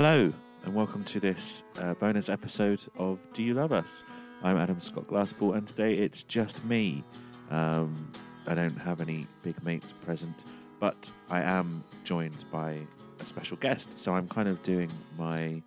[0.00, 0.32] Hello,
[0.62, 4.04] and welcome to this uh, bonus episode of Do You Love Us?
[4.44, 7.02] I'm Adam Scott Glasspool, and today it's just me.
[7.50, 8.12] Um,
[8.46, 10.44] I don't have any big mates present,
[10.78, 12.78] but I am joined by
[13.18, 13.98] a special guest.
[13.98, 15.60] So I'm kind of doing my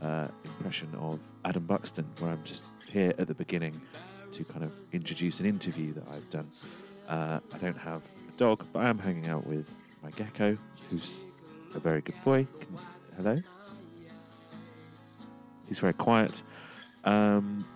[0.00, 3.80] uh, impression of Adam Buxton, where I'm just here at the beginning
[4.30, 6.48] to kind of introduce an interview that I've done.
[7.08, 9.68] Uh, I don't have a dog, but I am hanging out with
[10.04, 10.56] my gecko,
[10.88, 11.26] who's
[11.74, 12.46] a very good boy.
[12.60, 12.78] Can-
[13.16, 13.36] Hello?
[15.72, 16.42] He's very quiet.
[17.04, 17.66] Um,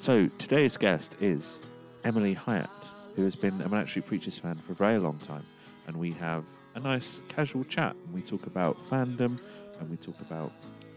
[0.00, 1.62] so today's guest is
[2.02, 2.70] Emily Hyatt,
[3.14, 5.44] who has been a Manic Street Preachers fan for a very long time,
[5.86, 6.46] and we have
[6.76, 7.94] a nice casual chat.
[8.06, 9.38] And we talk about fandom,
[9.78, 10.50] and we talk about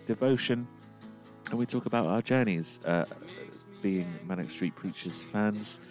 [0.05, 0.65] devotion,
[1.49, 3.03] and we talk about our journeys uh,
[3.81, 5.81] being Manic Street Preachers fans.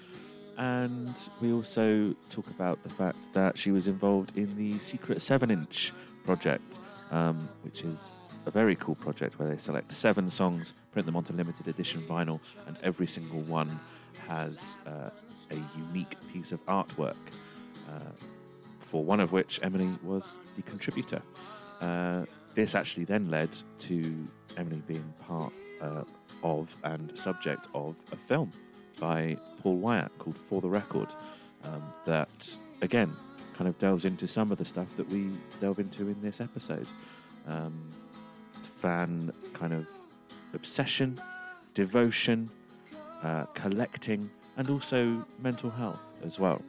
[0.57, 5.51] And we also talk about the fact that she was involved in the Secret 7
[5.51, 5.93] inch
[6.25, 6.81] project,
[7.11, 8.15] um, which is
[8.47, 12.41] a very cool project where they select seven songs, print them onto limited edition vinyl,
[12.67, 13.81] and every single one
[14.29, 15.11] has uh,
[15.51, 17.17] a unique piece of artwork.
[17.89, 18.01] Uh,
[18.95, 21.21] for one of which Emily was the contributor.
[21.81, 26.05] Uh, this actually then led to Emily being part uh,
[26.45, 28.53] of and subject of a film
[29.01, 31.09] by Paul Wyatt called For the Record,
[31.65, 33.13] um, that again
[33.55, 35.29] kind of delves into some of the stuff that we
[35.61, 36.87] delve into in this episode.
[37.49, 37.91] Um,
[38.85, 39.89] fan kind of
[40.53, 41.19] obsession,
[41.73, 42.51] devotion,
[43.23, 44.29] uh, collecting,
[44.59, 46.61] and also mental health as well.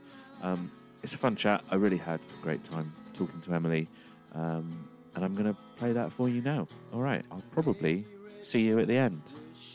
[0.41, 0.71] Um,
[1.03, 1.61] it's a fun chat.
[1.71, 3.89] I really had a great time talking to Emily,
[4.33, 6.69] um, and I'm going to play that for you now.
[6.93, 8.05] All right, I'll probably
[8.39, 9.21] see you at the end.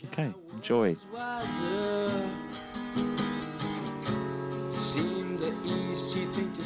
[0.06, 0.96] Okay, enjoy.
[4.72, 6.64] Seemed the easy thing to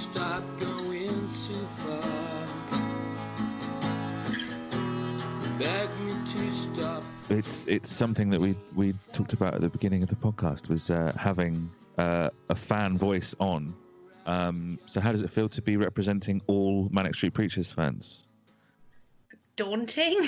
[7.30, 10.91] It's it's something that we we talked about at the beginning of the podcast was
[10.91, 13.75] uh, having uh, a fan voice on.
[14.26, 18.26] Um, so how does it feel to be representing all Manic Street Preachers fans?
[19.56, 20.19] daunting.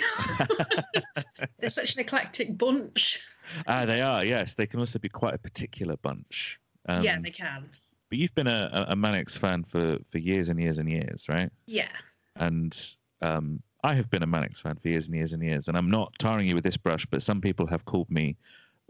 [1.59, 3.25] They're such an eclectic bunch.
[3.67, 4.25] Ah, they are.
[4.25, 6.61] Yes, they can also be quite a particular bunch.
[6.89, 7.69] Um, yeah, they can.
[8.09, 11.29] But you've been a, a a Manics fan for for years and years and years,
[11.29, 11.51] right?
[11.67, 11.89] Yeah.
[12.37, 12.77] And
[13.23, 15.69] um, I have been a Manics fan for years and years and years.
[15.69, 18.37] And I'm not tarring you with this brush, but some people have called me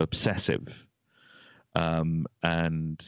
[0.01, 0.87] obsessive.
[1.75, 3.05] Um, and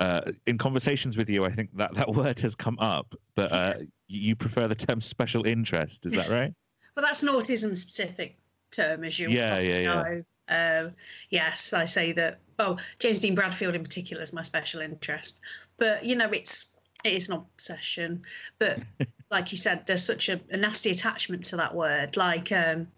[0.00, 3.14] uh, in conversations with you, I think that that word has come up.
[3.36, 3.74] But uh,
[4.08, 6.52] you prefer the term special interest, is that right?
[6.96, 8.36] Well, that's an autism specific
[8.72, 10.18] term, as you Yeah, probably yeah, yeah.
[10.48, 10.86] know.
[10.88, 10.94] Um,
[11.30, 12.40] yes, I say that.
[12.58, 15.40] Well, James Dean Bradfield in particular is my special interest.
[15.76, 16.72] But you know, it's
[17.04, 18.22] it is an obsession,
[18.58, 18.80] but
[19.30, 22.16] like you said, there's such a, a nasty attachment to that word.
[22.16, 22.88] Like, um,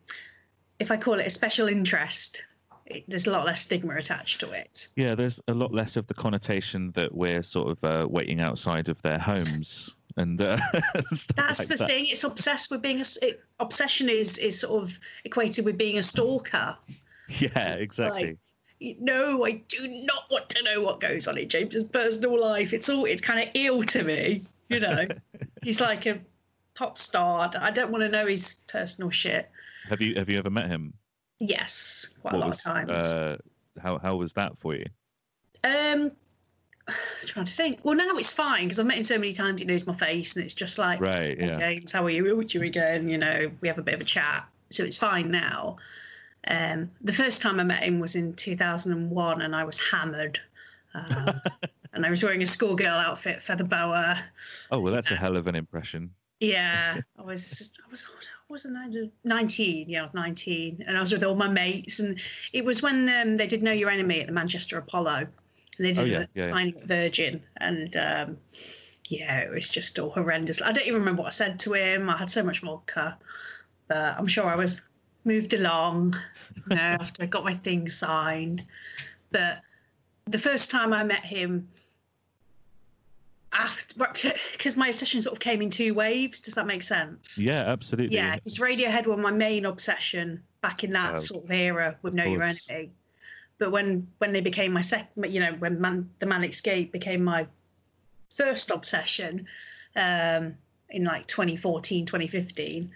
[0.78, 2.44] if I call it a special interest,
[2.86, 4.88] it, there's a lot less stigma attached to it.
[4.96, 8.88] Yeah, there's a lot less of the connotation that we're sort of uh, waiting outside
[8.88, 10.58] of their homes and uh,
[10.94, 11.88] That's like the that.
[11.88, 12.06] thing.
[12.06, 16.02] It's obsessed with being a It, obsession is is sort of equated with being a
[16.02, 16.76] stalker.
[17.38, 18.38] Yeah, exactly.
[18.98, 22.72] no, I do not want to know what goes on in James's personal life.
[22.72, 25.06] It's all it's kind of ill to me, you know.
[25.62, 26.20] He's like a
[26.74, 27.50] pop star.
[27.60, 29.50] I don't want to know his personal shit.
[29.88, 30.94] Have you have you ever met him?
[31.38, 32.90] Yes, quite a lot was, of times.
[32.90, 33.36] Uh,
[33.80, 34.86] how how was that for you?
[35.64, 36.12] Um,
[37.26, 37.80] trying to think.
[37.82, 39.60] Well, now it's fine because I've met him so many times.
[39.60, 41.38] He knows my face, and it's just like, Right.
[41.40, 41.58] "Hey, Yeah.
[41.58, 42.36] James, how are you?
[42.36, 43.08] With you again?
[43.08, 45.76] You know, we have a bit of a chat, so it's fine now.
[46.48, 50.40] Um, the first time I met him was in 2001, and I was hammered.
[50.94, 51.34] Uh,
[51.92, 54.22] and I was wearing a schoolgirl outfit, feather boa.
[54.70, 56.10] Oh well, that's a hell of an impression.
[56.40, 59.88] Yeah, I was, I was, I wasn't 19.
[59.88, 62.18] Yeah, I was 19, and I was with all my mates, and
[62.52, 65.28] it was when um, they did Know Your Enemy at the Manchester Apollo, and
[65.78, 66.50] they did Oh, yeah, a yeah, yeah.
[66.50, 68.38] signing at Virgin, and um,
[69.08, 70.62] yeah, it was just all horrendous.
[70.62, 72.08] I don't even remember what I said to him.
[72.08, 73.18] I had so much vodka,
[73.88, 74.80] but I'm sure I was
[75.24, 76.16] moved along,
[76.70, 78.64] you know, after I got my thing signed.
[79.30, 79.60] But
[80.26, 81.68] the first time I met him,
[83.52, 84.06] after
[84.52, 86.40] because my obsession sort of came in two waves.
[86.40, 87.38] Does that make sense?
[87.38, 88.16] Yeah, absolutely.
[88.16, 92.14] Yeah, because Radiohead were my main obsession back in that Oh, sort of era with
[92.14, 92.42] Know Your.
[92.42, 92.90] Enemy.
[93.58, 97.24] But when when they became my second, you know, when Man, the Manic Escape became
[97.24, 97.46] my
[98.34, 99.46] first obsession
[99.96, 100.54] um,
[100.88, 102.90] in like 2014, 2015,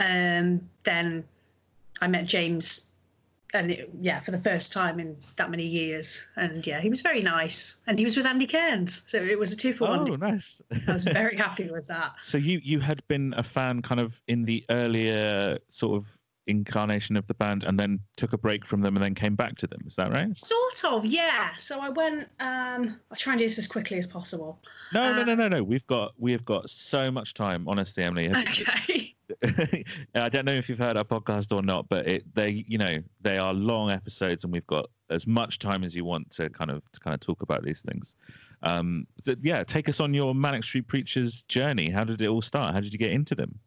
[0.00, 1.24] um, then
[2.00, 2.87] I met James.
[3.54, 7.00] And it, yeah, for the first time in that many years, and yeah, he was
[7.00, 10.04] very nice, and he was with Andy Cairns, so it was a two for Oh,
[10.04, 10.20] one.
[10.20, 10.60] nice.
[10.86, 12.12] I was very happy with that.
[12.20, 17.16] So you you had been a fan kind of in the earlier sort of incarnation
[17.16, 19.66] of the band, and then took a break from them, and then came back to
[19.66, 19.80] them.
[19.86, 20.34] Is that right?
[20.36, 21.54] Sort of, yeah.
[21.56, 22.24] So I went.
[22.40, 24.60] Um, I'll try and do this as quickly as possible.
[24.92, 25.62] No, no, no, no, no.
[25.62, 27.66] We've got we have got so much time.
[27.66, 28.28] Honestly, Emily.
[28.36, 29.14] Okay.
[30.14, 32.98] I don't know if you've heard our podcast or not, but it they you know
[33.20, 36.70] they are long episodes, and we've got as much time as you want to kind
[36.70, 38.16] of to kind of talk about these things.
[38.62, 41.90] Um, so, yeah, take us on your Manic Street Preachers journey.
[41.90, 42.74] How did it all start?
[42.74, 43.58] How did you get into them?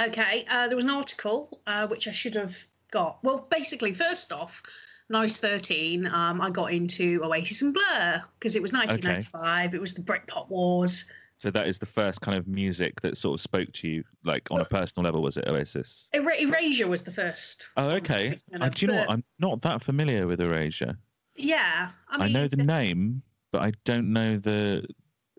[0.00, 0.44] Okay.
[0.50, 2.56] Uh, there was an article uh, which I should have
[2.90, 3.18] got.
[3.22, 4.62] Well, basically, first off,
[5.08, 9.74] when I was 13, um, I got into Oasis and Blur because it was 1995.
[9.74, 11.10] It was the Britpop Wars.
[11.38, 14.48] So that is the first kind of music that sort of spoke to you, like
[14.50, 15.22] on a personal level.
[15.22, 16.08] Was it Oasis?
[16.14, 17.68] Era- Erasure was the first.
[17.76, 18.36] Oh, okay.
[18.58, 19.10] Uh, do you know what?
[19.10, 20.96] I'm not that familiar with Erasure.
[21.36, 21.90] Yeah.
[22.08, 23.22] I, mean, I, know the name,
[23.52, 24.86] but I don't know the.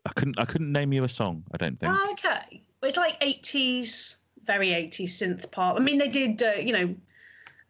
[0.05, 0.39] I couldn't.
[0.39, 1.43] I couldn't name you a song.
[1.51, 1.91] I don't think.
[1.95, 2.61] Oh, okay.
[2.83, 5.77] It's like 80s, very 80s synth pop.
[5.77, 6.95] I mean, they did, uh, you know,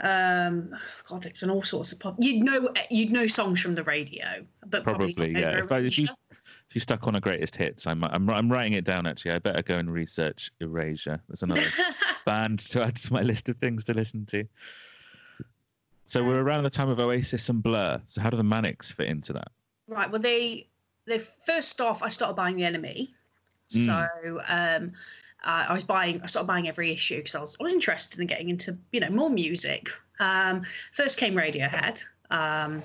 [0.01, 0.75] um,
[1.07, 2.15] God, they've done all sorts of pop.
[2.19, 5.59] You'd know, you'd know songs from the radio, but probably, Probably, yeah.
[5.59, 6.07] If, I, if you.
[6.69, 9.07] If you stuck on a greatest hits, I'm I'm I'm writing it down.
[9.07, 11.21] Actually, I better go and research Erasure.
[11.29, 11.67] That's another
[12.25, 14.43] band to add to my list of things to listen to.
[16.07, 18.01] So we're around the time of Oasis and Blur.
[18.07, 19.49] So how do the Manics fit into that?
[19.87, 20.09] right.
[20.09, 20.67] Well, they,
[21.05, 23.09] they first off, I started buying the NME,
[23.73, 23.85] Mm.
[23.85, 24.93] so um,
[25.43, 28.21] uh, I was buying, I started buying every issue because I was, I was interested
[28.21, 29.89] in getting into, you know, more music.
[30.21, 32.01] Um, first came Radiohead.
[32.29, 32.83] Um,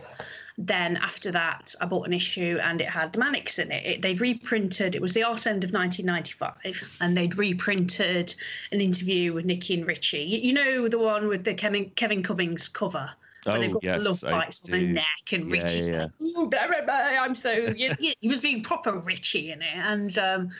[0.58, 3.84] then after that, I bought an issue and it had the Manics in it.
[3.84, 4.94] it they'd reprinted.
[4.94, 8.34] It was the arse end of 1995, and they'd reprinted
[8.70, 10.22] an interview with Nicky and Richie.
[10.22, 13.10] You, you know the one with the Kevin Kevin Cummins cover.
[13.44, 16.02] where they've Oh got yes, the love bites on their neck, and Yeah, Richie's yeah,
[16.02, 19.62] like, "Ooh, blah, blah, blah, I'm so." You, you- he was being proper Richie in
[19.62, 20.50] it, and um,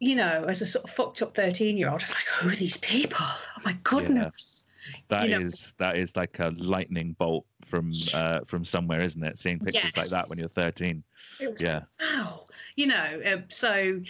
[0.00, 2.76] you know, as a sort of fucked up thirteen-year-old, I was like, "Who are these
[2.78, 3.16] people?
[3.20, 4.64] Oh my goodness!"
[5.08, 9.22] That you is know- that is like a lightning bolt from uh, from somewhere, isn't
[9.22, 9.38] it?
[9.38, 11.02] Seeing pictures like that when you're 13.
[11.40, 11.74] Yeah.
[11.74, 12.44] like, wow,
[12.76, 13.20] you know.
[13.26, 14.00] Uh, so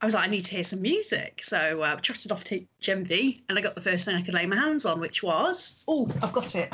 [0.00, 1.42] I was like, I need to hear some music.
[1.42, 4.46] So uh, trotted off to HMV, and I got the first thing I could lay
[4.46, 6.72] my hands on, which was oh, I've got it.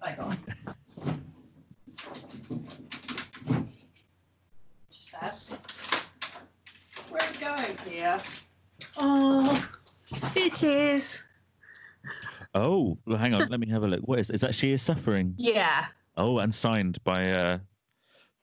[0.00, 0.36] Hang on.
[4.90, 5.50] Just says.
[7.10, 7.56] Where'd it go
[7.90, 8.18] here?
[8.96, 9.68] Oh,
[10.34, 11.24] it is.
[12.54, 13.48] Oh, well, hang on.
[13.48, 14.00] let me have a look.
[14.00, 14.54] What is is that?
[14.54, 15.34] She is suffering.
[15.38, 15.86] Yeah.
[16.16, 17.58] Oh, and signed by uh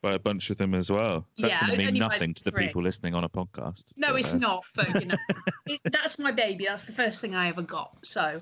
[0.02, 1.26] by a bunch of them as well.
[1.38, 2.66] That's Yeah, going to mean nothing to the three.
[2.66, 3.84] people listening on a podcast.
[3.96, 4.64] No, but, it's uh, not.
[4.74, 5.16] But you know,
[5.66, 6.64] it, that's my baby.
[6.66, 7.98] That's the first thing I ever got.
[8.02, 8.40] So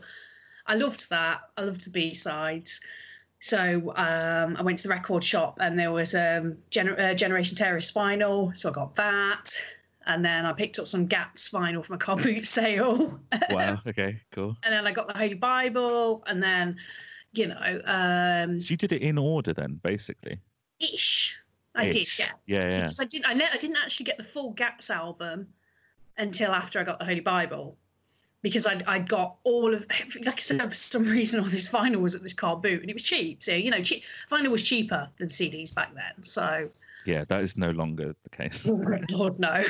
[0.66, 1.40] I loved that.
[1.56, 2.80] I loved the B sides.
[3.40, 7.56] So um, I went to the record shop and there was um, Gener- uh, Generation
[7.56, 9.50] Terrorist vinyl, so I got that.
[10.08, 13.20] And then I picked up some Gats vinyl from a car boot sale.
[13.50, 13.78] Wow.
[13.86, 14.20] Okay.
[14.32, 14.56] Cool.
[14.64, 16.76] and then I got the Holy Bible, and then,
[17.34, 20.38] you know, um, So you did it in order then, basically.
[20.80, 21.38] ish.
[21.74, 22.30] I did, yeah.
[22.46, 22.68] Yeah.
[22.68, 22.76] Yeah.
[22.80, 25.46] Because I didn't, I, ne- I didn't actually get the full Gats album
[26.16, 27.76] until after I got the Holy Bible,
[28.42, 29.86] because I'd, I'd got all of,
[30.24, 32.90] like I said, for some reason, all this vinyl was at this car boot, and
[32.90, 33.42] it was cheap.
[33.42, 36.24] So you know, cheap, vinyl was cheaper than CDs back then.
[36.24, 36.70] So
[37.08, 37.24] Yeah.
[37.28, 38.66] That is no longer the case.
[38.70, 39.62] Oh, good Lord, no.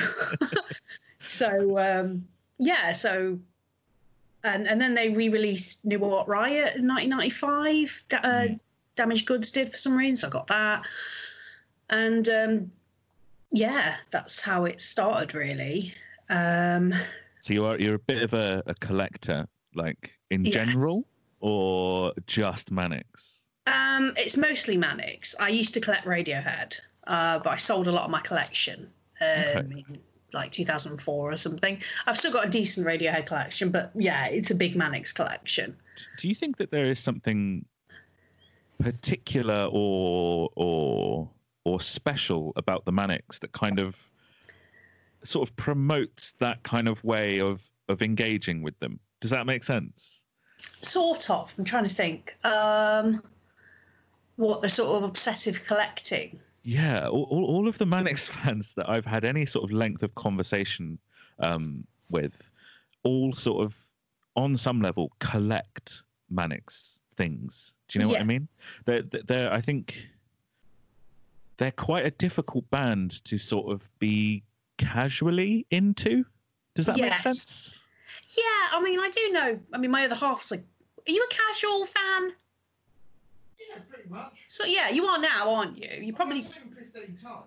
[1.29, 2.27] so um,
[2.57, 3.39] yeah, so
[4.43, 8.03] and and then they re-released New Art Riot in 1995.
[8.09, 8.59] Da- uh, Mm.
[8.95, 10.85] Damaged Goods did for some reason, so I got that.
[11.89, 12.71] And um,
[13.51, 15.93] yeah, that's how it started, really.
[16.29, 16.93] Um,
[17.39, 20.53] So you are you're a bit of a, a collector, like in Yes.
[20.53, 21.05] general,
[21.39, 23.43] or just Manics?
[23.67, 25.35] um, it's mostly Manics.
[25.39, 26.75] I used to collect Radiohead,
[27.09, 28.89] uh, but I sold a lot of my collection.
[29.21, 29.99] Um, in
[30.33, 31.81] like 2004 or something.
[32.05, 35.75] I've still got a decent Radiohead collection, but yeah, it's a big Manics collection.
[36.17, 37.65] Do you think that there is something
[38.79, 41.29] particular or or
[41.65, 44.09] or special about the Manics that kind of
[45.23, 48.99] sort of promotes that kind of way of of engaging with them?
[49.21, 50.23] Does that make sense?
[50.81, 51.53] Sort of.
[51.57, 52.37] I'm trying to think.
[52.45, 53.21] Um,
[54.35, 56.39] what the sort of obsessive collecting.
[56.69, 60.13] Yeah, all, all of the Manics fans that I've had any sort of length of
[60.13, 60.99] conversation
[61.39, 62.51] um, with,
[63.01, 63.75] all sort of
[64.35, 67.73] on some level collect Manics things.
[67.87, 68.47] Do you know what I mean?
[68.85, 70.07] They're, they're, they're I think
[71.57, 74.43] they're quite a difficult band to sort of be
[74.77, 76.23] casually into.
[76.75, 77.83] Does that make sense?
[78.37, 78.43] Yeah,
[78.77, 79.59] I mean, I do know.
[79.73, 80.63] I mean, my other half's like,
[81.07, 82.31] are you a casual fan?
[83.59, 84.33] Yeah, pretty much.
[84.47, 85.89] So yeah, you are now, aren't you?
[86.01, 87.43] You probably, I've seen him 15 times.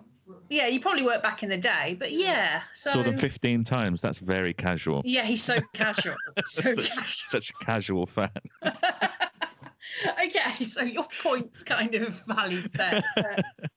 [0.49, 2.61] Yeah, you probably weren't back in the day, but yeah.
[2.73, 3.99] So Saw them 15 times.
[4.01, 5.01] That's very casual.
[5.05, 6.15] yeah, he's so casual,
[6.45, 7.27] so such, casual.
[7.27, 8.29] such a casual fan.
[10.23, 13.03] okay, so your point's kind of valid there.
[13.15, 13.43] but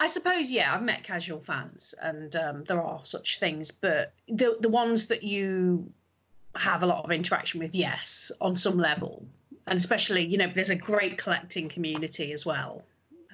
[0.00, 4.56] I suppose, yeah, I've met casual fans, and um, there are such things, but the
[4.60, 5.92] the ones that you
[6.54, 9.26] have a lot of interaction with, yes, on some level,
[9.68, 12.82] and especially, you know, there's a great collecting community as well.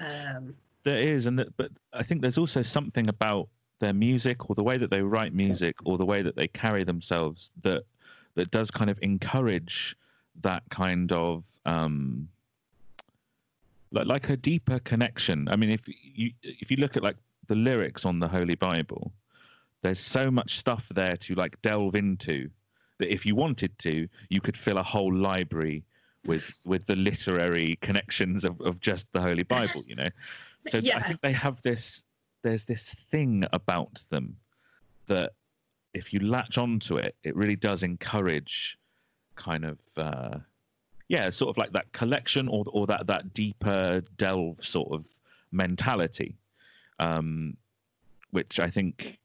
[0.01, 3.49] Um, There is, and that, but I think there's also something about
[3.81, 6.85] their music, or the way that they write music, or the way that they carry
[6.85, 7.83] themselves that
[8.35, 9.97] that does kind of encourage
[10.43, 12.29] that kind of um,
[13.93, 15.49] like like a deeper connection.
[15.49, 19.13] I mean, if you if you look at like the lyrics on the Holy Bible,
[19.83, 22.51] there's so much stuff there to like delve into
[22.99, 25.85] that if you wanted to, you could fill a whole library
[26.27, 30.09] with with the literary connections of, of just the Holy Bible, you know.
[30.69, 30.99] So Yeah.
[30.99, 32.03] I think they have this
[32.43, 34.37] there's this thing about them
[35.07, 35.33] that
[35.93, 38.79] if you latch onto it, it really does encourage
[39.37, 40.39] kind of uh
[41.09, 45.09] yeah, sort of like that collection or or that that deeper delve sort of
[45.53, 46.37] mentality.
[46.99, 47.57] Um
[48.31, 49.19] which I think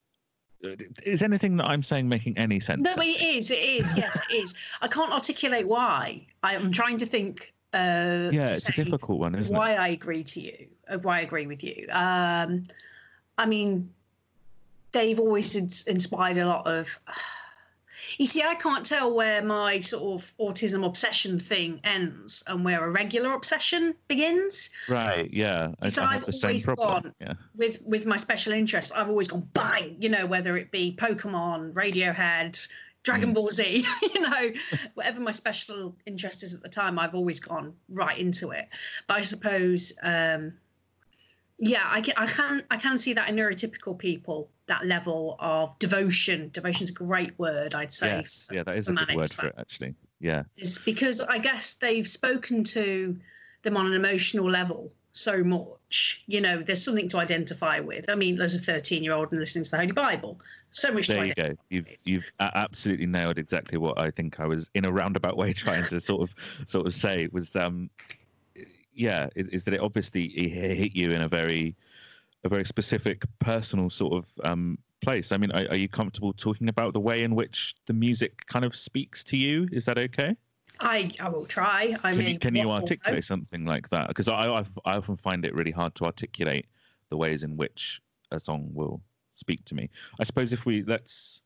[0.62, 2.82] is anything that I'm saying making any sense?
[2.82, 4.58] no, it is, it is, yes, it is.
[4.82, 6.26] I can't articulate why.
[6.44, 7.54] I'm trying to think.
[7.74, 9.80] Uh, yeah, to it's a difficult one, isn't why it?
[9.80, 11.88] I agree to you, uh, why I agree with you.
[11.92, 12.68] Um,
[13.38, 13.90] I mean,
[14.92, 15.56] they've always
[15.88, 17.00] inspired a lot of.
[18.20, 22.84] You see, I can't tell where my sort of autism obsession thing ends and where
[22.84, 24.70] a regular obsession begins.
[24.90, 25.72] Right, yeah.
[25.82, 27.34] I, So I have I've the same always gone- Yeah.
[27.56, 29.96] With with my special interests, I've always gone bang.
[30.02, 32.68] You know, whether it be Pokemon, Radiohead,
[33.04, 33.36] Dragon Mm.
[33.36, 33.86] Ball Z.
[34.14, 34.52] You know,
[34.96, 38.68] whatever my special interest is at the time, I've always gone right into it.
[39.08, 40.52] But I suppose, um,
[41.60, 45.78] yeah, I can I can I can see that in neurotypical people that level of
[45.80, 46.50] devotion.
[46.54, 48.18] Devotion's a great word, I'd say.
[48.18, 49.96] Yes, yeah, that is a good word for it, actually.
[50.20, 53.18] Yeah, is because I guess they've spoken to
[53.64, 56.24] them on an emotional level so much.
[56.28, 58.10] You know, there's something to identify with.
[58.10, 60.40] I mean, as a 13 year old and listening to the Holy Bible,
[60.72, 61.56] so much to there you go.
[61.70, 65.84] You've you've absolutely nailed exactly what I think I was in a roundabout way trying
[65.86, 66.36] to sort of
[66.68, 67.90] sort of say was um
[69.00, 71.76] yeah is, is that it obviously it hit you in a very
[72.44, 75.32] a very specific personal sort of um place.
[75.32, 78.66] I mean, are, are you comfortable talking about the way in which the music kind
[78.66, 79.68] of speaks to you?
[79.72, 80.36] Is that okay?
[80.82, 81.96] I, I will try.
[82.04, 84.08] I can mean, you, can you articulate something like that?
[84.08, 86.68] Because I, I I often find it really hard to articulate
[87.10, 88.02] the ways in which
[88.32, 89.02] a song will
[89.36, 89.90] speak to me.
[90.20, 91.42] I suppose if we let's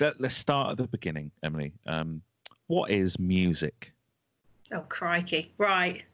[0.00, 1.72] let, let's start at the beginning, Emily.
[1.86, 2.20] Um,
[2.66, 3.92] what is music?
[4.72, 5.52] Oh crikey!
[5.56, 6.04] Right.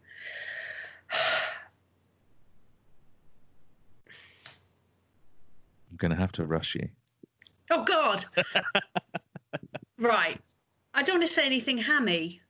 [5.90, 6.88] I'm going to have to rush you.
[7.70, 8.24] Oh God.
[9.98, 10.38] right.
[10.94, 12.40] I don't want to say anything hammy.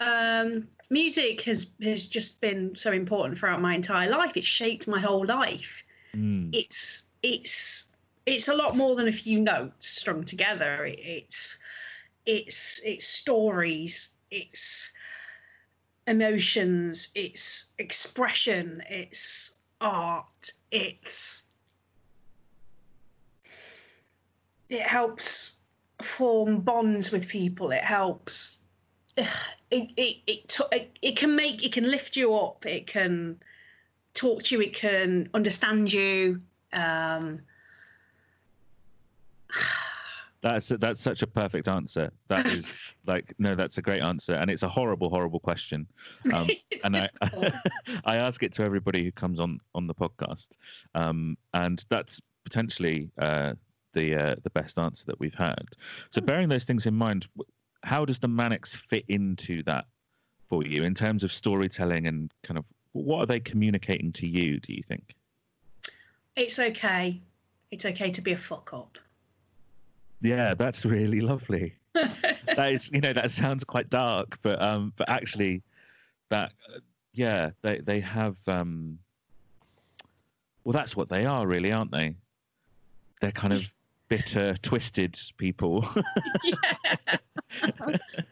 [0.00, 4.36] Um, music has has just been so important throughout my entire life.
[4.36, 5.84] It's shaped my whole life.
[6.14, 6.50] Mm.
[6.54, 7.90] It's it's
[8.26, 10.84] it's a lot more than a few notes strung together.
[10.86, 11.58] It, it's
[12.26, 14.16] it's it's stories.
[14.30, 14.92] It's
[16.10, 17.10] emotions.
[17.14, 18.82] It's expression.
[18.90, 20.50] It's art.
[20.70, 21.56] It's
[24.68, 25.60] it helps
[26.02, 27.70] form bonds with people.
[27.70, 28.58] It helps.
[29.16, 29.28] It
[29.96, 32.66] it it, it it can make it can lift you up.
[32.66, 33.38] It can
[34.14, 34.62] talk to you.
[34.62, 36.42] It can understand you.
[36.72, 37.40] Um,
[40.42, 42.10] That's that's such a perfect answer.
[42.28, 45.86] That is like no, that's a great answer, and it's a horrible, horrible question.
[46.32, 46.48] Um,
[46.84, 47.08] and I.
[48.04, 50.48] I ask it to everybody who comes on on the podcast,
[50.94, 53.52] um, and that's potentially uh,
[53.92, 55.62] the uh, the best answer that we've had.
[56.10, 56.26] So, Hmm.
[56.26, 57.26] bearing those things in mind,
[57.82, 59.86] how does the Manics fit into that
[60.48, 64.58] for you in terms of storytelling and kind of what are they communicating to you?
[64.60, 65.14] Do you think?
[66.36, 67.20] it's okay.
[67.70, 68.98] It's okay to be a fuck up.
[70.20, 71.74] Yeah, that's really lovely.
[71.94, 75.62] that is, you know, that sounds quite dark, but um, but actually,
[76.28, 76.78] that uh,
[77.12, 78.98] yeah, they they have um,
[80.64, 82.14] well, that's what they are, really, aren't they?
[83.20, 83.72] They're kind of
[84.08, 85.86] bitter, twisted people.
[86.44, 87.16] yeah.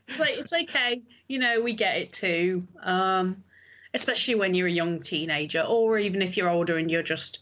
[0.07, 1.03] it's like it's okay.
[1.29, 2.67] You know, we get it too.
[2.83, 3.43] Um,
[3.95, 7.39] especially when you're a young teenager, or even if you're older and you're just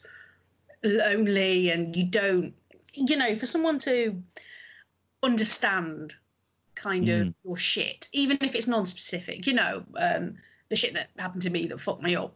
[0.84, 2.54] lonely and you don't,
[2.96, 4.22] you know, for someone to
[5.22, 6.14] understand
[6.74, 7.34] kind of Mm.
[7.44, 9.46] your shit, even if it's non-specific.
[9.46, 10.36] You know, um,
[10.68, 12.34] the shit that happened to me that fucked me up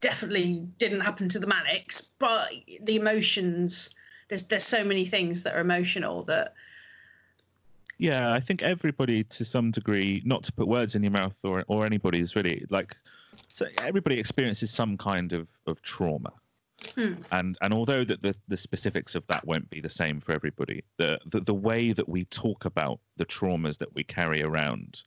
[0.00, 2.50] definitely didn't happen to the Manics, but
[2.82, 3.90] the emotions.
[4.28, 6.54] There's there's so many things that are emotional that
[7.98, 11.64] yeah, I think everybody, to some degree, not to put words in your mouth or
[11.68, 12.96] or anybody's really like,
[13.32, 16.32] so everybody experiences some kind of of trauma.
[16.96, 17.14] Hmm.
[17.30, 20.82] and and although that the, the specifics of that won't be the same for everybody
[20.96, 25.02] the, the the way that we talk about the traumas that we carry around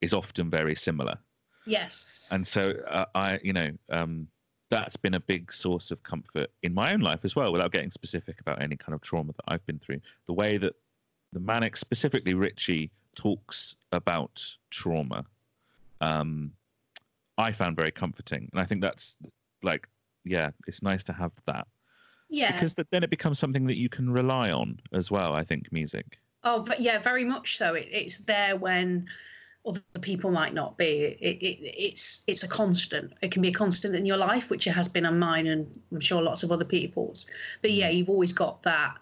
[0.00, 1.18] is often very similar
[1.66, 2.30] Yes.
[2.32, 4.26] and so uh, i you know um
[4.70, 7.90] that's been a big source of comfort in my own life as well without getting
[7.90, 10.74] specific about any kind of trauma that i've been through the way that
[11.32, 15.24] the manic specifically richie talks about trauma
[16.00, 16.52] um
[17.36, 19.16] i found very comforting and i think that's
[19.62, 19.86] like
[20.28, 21.66] yeah it's nice to have that
[22.30, 22.52] yeah.
[22.52, 25.72] because th- then it becomes something that you can rely on as well i think
[25.72, 27.74] music oh, but yeah, very much so.
[27.74, 29.06] It, it's there when
[29.66, 31.16] other people might not be.
[31.20, 33.12] It, it, it's it's a constant.
[33.22, 35.66] It can be a constant in your life, which it has been on mine, and
[35.92, 37.30] I'm sure lots of other people's.
[37.62, 37.96] But yeah, mm.
[37.96, 38.96] you've always got that.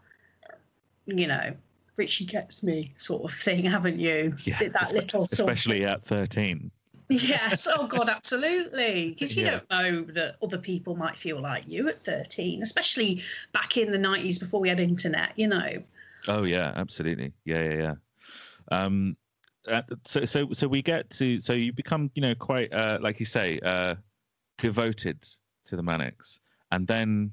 [1.07, 1.55] You know,
[1.97, 4.35] Richie gets me sort of thing, haven't you?
[4.45, 6.71] yeah That espe- little sort of- especially at 13
[7.09, 7.69] Yes.
[7.71, 9.11] Oh God, absolutely.
[9.11, 9.61] Because you Yeah.
[9.69, 13.99] don't know that other people might feel like you at 13, especially back in the
[13.99, 15.33] 90s before we had internet.
[15.37, 15.83] You know.
[16.29, 17.95] oh yeah absolutely yeah yeah yeah
[18.73, 19.17] um
[19.69, 23.21] uh, so so so we get to so you become you know quite uh like
[23.21, 23.95] you say uh
[24.59, 25.27] devoted
[25.65, 26.41] to the manics
[26.73, 27.31] and then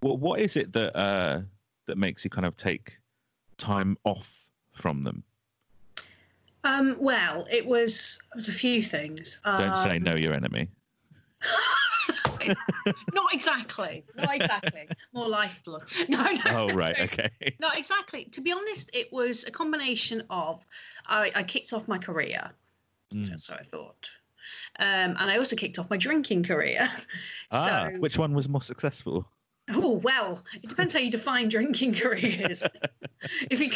[0.00, 1.40] what what is it that uh
[1.86, 2.98] that makes you kind of take
[3.58, 5.22] time off from them
[6.66, 9.40] Um, well, it was it was a few things.
[9.44, 10.68] don't say Um, know your enemy
[13.12, 14.04] not exactly.
[14.16, 14.88] Not exactly.
[15.12, 15.84] More lifeblood.
[16.08, 16.40] No, no.
[16.46, 18.24] oh right okay Not exactly.
[18.26, 20.64] To be honest, it was a combination of
[21.06, 22.50] I, I kicked off my career.
[23.14, 23.28] Mm.
[23.28, 24.08] That's what I thought.
[24.78, 26.88] Um, and I also kicked off my drinking career.
[27.50, 29.26] ah so, which one was more successful
[29.70, 32.64] oh well, it depends how you define drinking careers.
[33.50, 33.70] if you,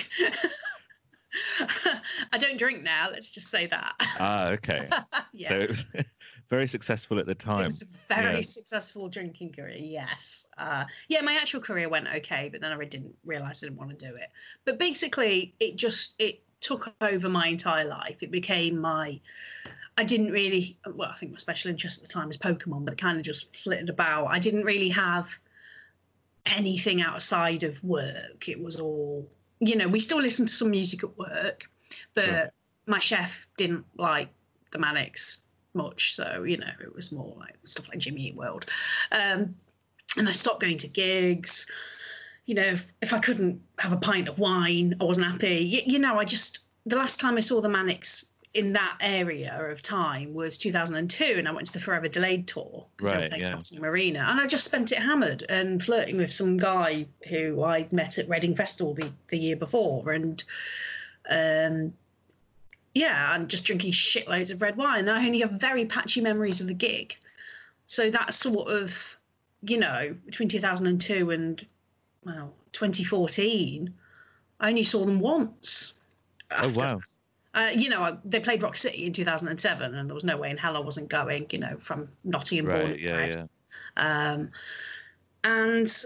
[2.33, 3.09] I don't drink now.
[3.11, 3.95] Let's just say that.
[4.19, 4.89] ah okay
[5.33, 5.49] yeah.
[5.49, 5.85] so it was
[6.49, 7.63] very successful at the time.
[7.63, 8.41] It was a very Yeah.
[8.43, 9.77] successful drinking career.
[9.79, 10.47] Yes.
[10.59, 13.97] Uh, yeah, my actual career went okay, but then I didn't realize I didn't want
[13.97, 14.31] to do it.
[14.65, 18.17] But basically, it just it took over my entire life.
[18.23, 19.21] It became my.
[19.97, 20.77] I didn't really.
[20.87, 23.23] Well, I think my special interest at the time was Pokemon, but it kind of
[23.25, 24.27] just flitted about.
[24.27, 25.39] I didn't really have
[26.47, 28.49] anything outside of work.
[28.49, 29.29] It was all.
[29.61, 31.65] You know, we still listened to some music at work,
[32.15, 32.53] but Sure.
[32.87, 34.29] my chef didn't like
[34.73, 35.43] the Manics
[35.75, 36.15] much.
[36.15, 38.67] So, you know, it was more like stuff like Jimmy Eat World.
[39.13, 39.55] Um,
[40.17, 41.71] and I stopped going to gigs.
[42.47, 45.59] You know, if, if I couldn't have a pint of wine, I wasn't happy.
[45.59, 49.57] You, you know, I just, the last time I saw the Manics in that area
[49.71, 53.23] of time was 2002, and I went to the Forever Delayed tour because they were
[53.23, 53.89] Right, playing yeah.
[53.89, 58.19] Arena, and I just spent it hammered and flirting with some guy who I met
[58.19, 60.43] at Reading Festival the, the year before, and
[61.29, 61.93] um,
[62.93, 65.09] yeah, and just drinking shitloads of red wine.
[65.09, 67.17] I only have very patchy memories of the gig,
[67.87, 69.17] so that's sort of
[69.63, 71.65] you know between 2002 and
[72.25, 73.95] well 2014,
[74.59, 75.95] I only saw them once.
[76.51, 77.01] Oh wow!
[77.55, 80.57] Uh, you know, they played Rock City in 2007, and there was no way in
[80.57, 81.47] hell I wasn't going.
[81.51, 84.33] You know, from Nottingham, Right, yeah, yeah.
[84.33, 84.51] Um,
[85.45, 86.05] and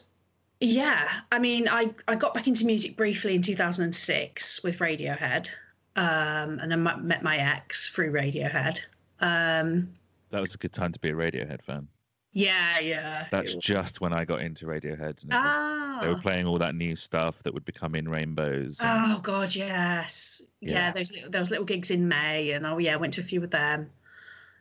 [0.60, 5.50] yeah, I mean, I, I got back into music briefly in 2006 with Radiohead,
[5.96, 8.80] um, and I met- met my ex through Radiohead.
[9.20, 9.90] Um,
[10.30, 11.88] That was a good time to be a Radiohead fan.
[12.34, 13.26] Yeah, yeah.
[13.30, 15.22] That's just when I got into Radiohead.
[15.22, 16.20] And it was, they were ah.
[16.20, 18.80] playing all that new stuff that would become in rainbows.
[18.80, 20.72] and- Oh God, yes, yeah.
[20.72, 20.92] Yeah.
[20.92, 23.40] Those little, those little gigs in May, and oh yeah, I went to a few
[23.40, 23.88] with them.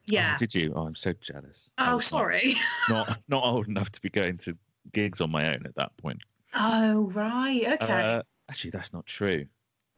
[0.06, 0.34] Yeah.
[0.36, 0.72] Oh, did you?
[0.76, 1.72] Oh, I'm so jealous.
[1.80, 2.56] Oh, was not- sorry.
[2.90, 4.56] Not, not old enough to be going to
[4.92, 6.22] gigs on my own at that point.
[6.54, 8.18] Oh right, okay.
[8.18, 9.46] Uh, actually, that's not true.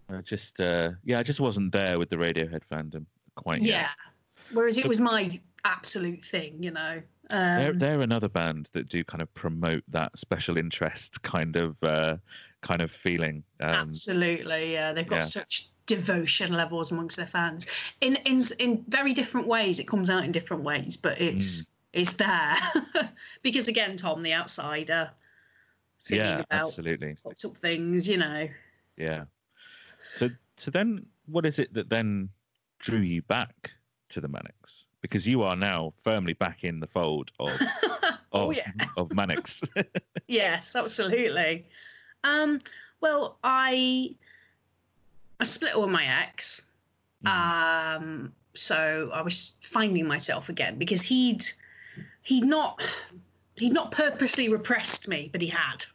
[0.08, 3.80] I just, uh, yeah, I just wasn't there with the Radiohead fandom quite yeah.
[3.80, 3.90] yet.
[4.54, 7.02] Whereas it was my absolute thing, you know.
[7.30, 11.82] They're, Um, they're another band that do kind of promote that special interest kind of
[11.84, 12.18] uh,
[12.62, 13.44] kind of feeling.
[13.60, 14.92] Um, absolutely, yeah.
[14.94, 15.22] They've got yeah.
[15.22, 17.68] such devotion levels amongst their fans.
[18.02, 19.80] In in in very different ways.
[19.80, 21.34] It comes out in different ways, but Mm.
[21.36, 22.56] it's it's there
[23.42, 25.12] because again, Tom, the outsider,
[25.98, 27.16] singing yeah, about absolutely.
[27.16, 28.48] fucked up things, you know.
[28.98, 29.26] Yeah.
[30.14, 32.30] So so then what is it that then
[32.80, 33.72] drew you back
[34.10, 34.88] to the Manics?
[35.02, 38.72] Because you are now firmly back in the fold of of, oh yeah.
[38.98, 39.62] of Manics.
[40.28, 41.68] Yes, absolutely.
[42.24, 42.60] Um,
[43.00, 44.16] well, I
[45.40, 46.66] I split with my ex.
[47.24, 48.04] Mm-hmm.
[48.04, 51.44] Um, so I was finding myself again because he'd
[52.24, 52.82] he'd not
[53.58, 55.86] he'd not purposely repressed me, but he had.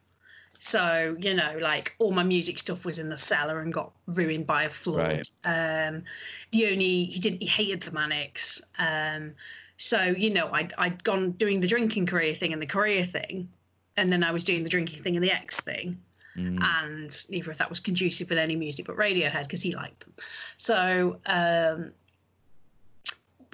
[0.60, 4.46] So you know, like all my music stuff was in the cellar and got ruined
[4.46, 5.22] by a flood.
[5.44, 6.04] Um,
[6.52, 8.62] the only he didn't he hated the Manics.
[8.78, 9.32] Um,
[9.78, 13.48] so you know, I'd I'd gone doing the drinking career thing and the career thing,
[13.96, 15.98] and then I was doing the drinking thing and the X thing
[16.36, 20.00] Mm, and neither of that was conducive with any music but Radiohead because he liked
[20.00, 20.14] them.
[20.56, 21.92] So um,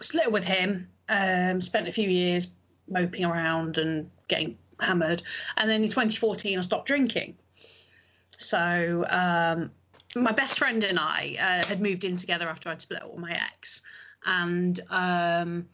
[0.01, 0.89] split with him.
[1.09, 2.49] Um, spent a few years
[2.89, 5.23] moping around and getting hammered,
[5.57, 7.37] and then in 2014 I stopped drinking.
[8.39, 9.71] So um,
[10.15, 13.21] my best friend and I uh, had moved in together after I'd split up with
[13.21, 13.83] my ex,
[14.27, 15.67] and um,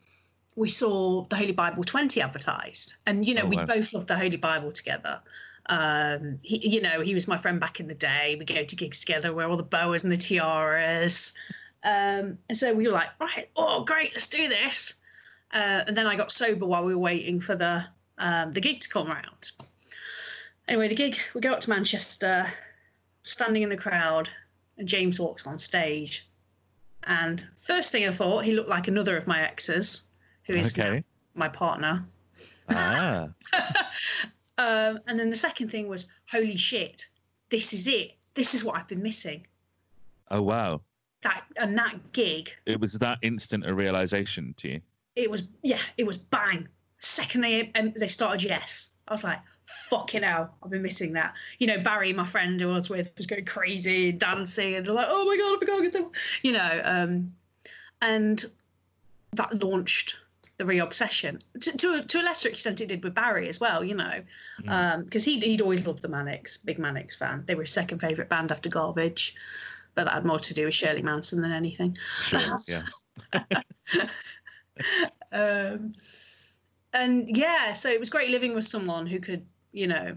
[0.56, 3.66] we saw the Holy Bible 20 advertised, and you know Oh, we wow.
[3.66, 5.20] both loved the Holy Bible together.
[5.66, 8.34] Um he, you know he was my friend back in the day.
[8.36, 9.32] We go to gigs together.
[9.32, 11.34] Wear all the boas and the tiaras.
[11.84, 14.94] Um and so we were like right oh great let's do this.
[15.54, 17.84] Uh, and then i got sober while we were waiting for the
[18.22, 19.50] um the gig to come around
[20.68, 22.46] anyway the gig we go up to manchester
[23.24, 24.30] standing in the crowd
[24.78, 26.28] and james walks on stage
[27.04, 30.04] and first thing i thought he looked like another of my exes
[30.46, 31.04] who is okay.
[31.34, 32.04] my partner
[32.70, 33.28] Ah.
[34.58, 37.06] Um, and then the second thing was, holy shit,
[37.48, 38.12] this is it.
[38.34, 39.46] This is what I've been missing.
[40.30, 40.82] Oh wow.
[41.22, 44.80] That and that gig, It was that instant a realization to you.
[45.16, 46.68] it was yeah, it was bang.
[47.02, 49.40] Second they um, they started yes, I was like,
[49.90, 51.34] fucking hell, I've been missing that.
[51.58, 54.86] You know, Barry, my friend who I was with, was going crazy and dancing and
[54.86, 56.10] like, oh my god, I forgot to get them.
[56.42, 57.32] You know, um,
[58.00, 58.44] and
[59.32, 60.18] that launched
[60.58, 63.82] the re-obsession to, to, a, to a lesser extent it did with barry as well
[63.82, 64.22] you know
[64.62, 65.04] Mm.
[65.04, 68.28] because he'd, he'd always loved the manics big manics fan they were his second favorite
[68.28, 69.34] band after garbage
[69.94, 72.58] but that had more to do with shirley manson than anything Sure.
[72.68, 72.82] Yeah.
[75.32, 75.94] um,
[76.92, 80.16] and yeah so it was great living with someone who could you know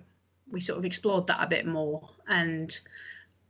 [0.52, 2.82] we sort of explored that a bit more and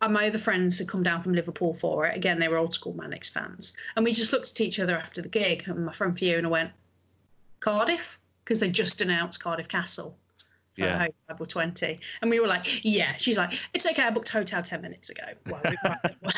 [0.02, 2.16] and my other friends had come down from Liverpool for it.
[2.16, 3.76] Again, they were old school Manics fans.
[3.96, 5.64] And we just looked at each other after the gig.
[5.68, 6.72] And my friend Fiona went,
[7.60, 8.20] Cardiff?
[8.44, 10.18] Because they just announced Cardiff Castle
[10.76, 10.98] for Yeah.
[10.98, 12.00] Holy Bible 20.
[12.22, 13.16] And we were like, yeah.
[13.18, 14.04] She's like, it's okay.
[14.04, 15.24] I booked hotel 10 minutes ago.
[15.48, 15.62] Well,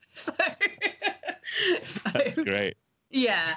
[0.00, 0.32] so,
[2.12, 2.76] That's so, great.
[3.10, 3.56] yeah.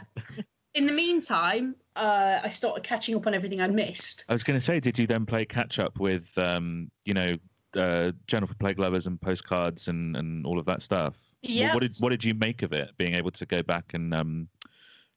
[0.73, 4.25] In the meantime, uh, I started catching up on everything I'd missed.
[4.27, 7.35] I was going to say, did you then play catch up with, um, you know,
[7.75, 11.15] uh, Journal for Plague Lovers and postcards and, and all of that stuff?
[11.41, 11.73] What- Yeah.
[11.73, 12.89] What did What did you make of it?
[12.97, 14.47] Being able to go back and um,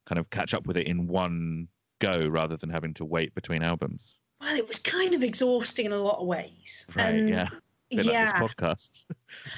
[0.06, 1.68] kind of catch up with it in one
[2.00, 4.18] go rather than having to wait between albums.
[4.40, 6.86] Well, it was kind of exhausting in a lot of ways.
[6.94, 7.06] Right.
[7.14, 7.46] And yeah.
[7.88, 8.32] Yeah.
[8.40, 9.04] Like podcast.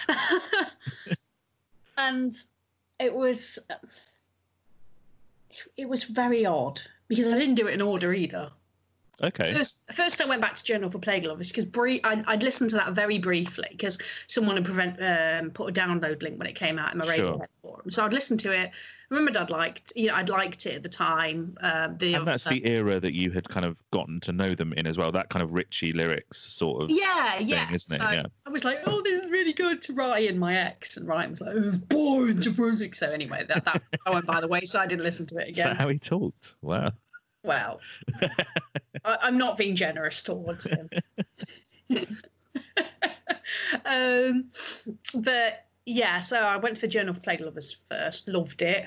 [1.98, 2.36] and
[3.00, 3.58] it was
[5.76, 8.50] it was very odd because I didn't do it in order either.
[9.22, 9.52] Okay.
[9.52, 11.66] First, first I went back to Journal for Plague Lovers because
[12.04, 16.22] I'd, I'd listened to that very briefly because someone had prevent, um, put a download
[16.22, 17.14] link when it came out in my Sure.
[17.16, 17.90] radio forum.
[17.90, 18.70] So I'd listened to it.
[18.70, 21.56] I remembered I'd liked, you know, I'd liked it at the time.
[21.62, 24.54] Um, the And that's uh, the era that you had kind of gotten to know
[24.54, 25.10] them in as well.
[25.10, 26.90] That kind of Richie lyrics sort of.
[26.90, 27.72] yeah, yeah.
[27.72, 28.00] isn't it?
[28.00, 28.26] So Yeah.
[28.46, 31.40] I was like, oh, this is really good to Ryan, my ex, and Ryan was
[31.40, 32.94] like, it was boring to music.
[32.94, 35.48] So anyway, that, that I went by the way, so I didn't listen to it
[35.50, 35.76] Is that again.
[35.76, 36.54] how he talked?
[36.62, 36.90] Wow.
[37.44, 37.80] Well,
[39.04, 40.88] I, I'm not being generous towards him.
[43.86, 44.50] um,
[45.14, 48.86] but yeah, so I went for Journal of Plague Lovers first, loved it.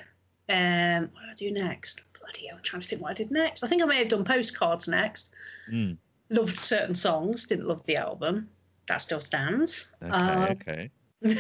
[0.49, 2.05] Um, what did I do next?
[2.19, 3.63] Bloody hell, I'm trying to think what I did next.
[3.63, 5.33] I think I may have done postcards next.
[5.71, 5.97] Mm,
[6.29, 8.49] Loved certain songs, didn't love the album.
[8.87, 9.95] That still stands.
[10.03, 10.11] okay.
[10.13, 10.89] Um, okay.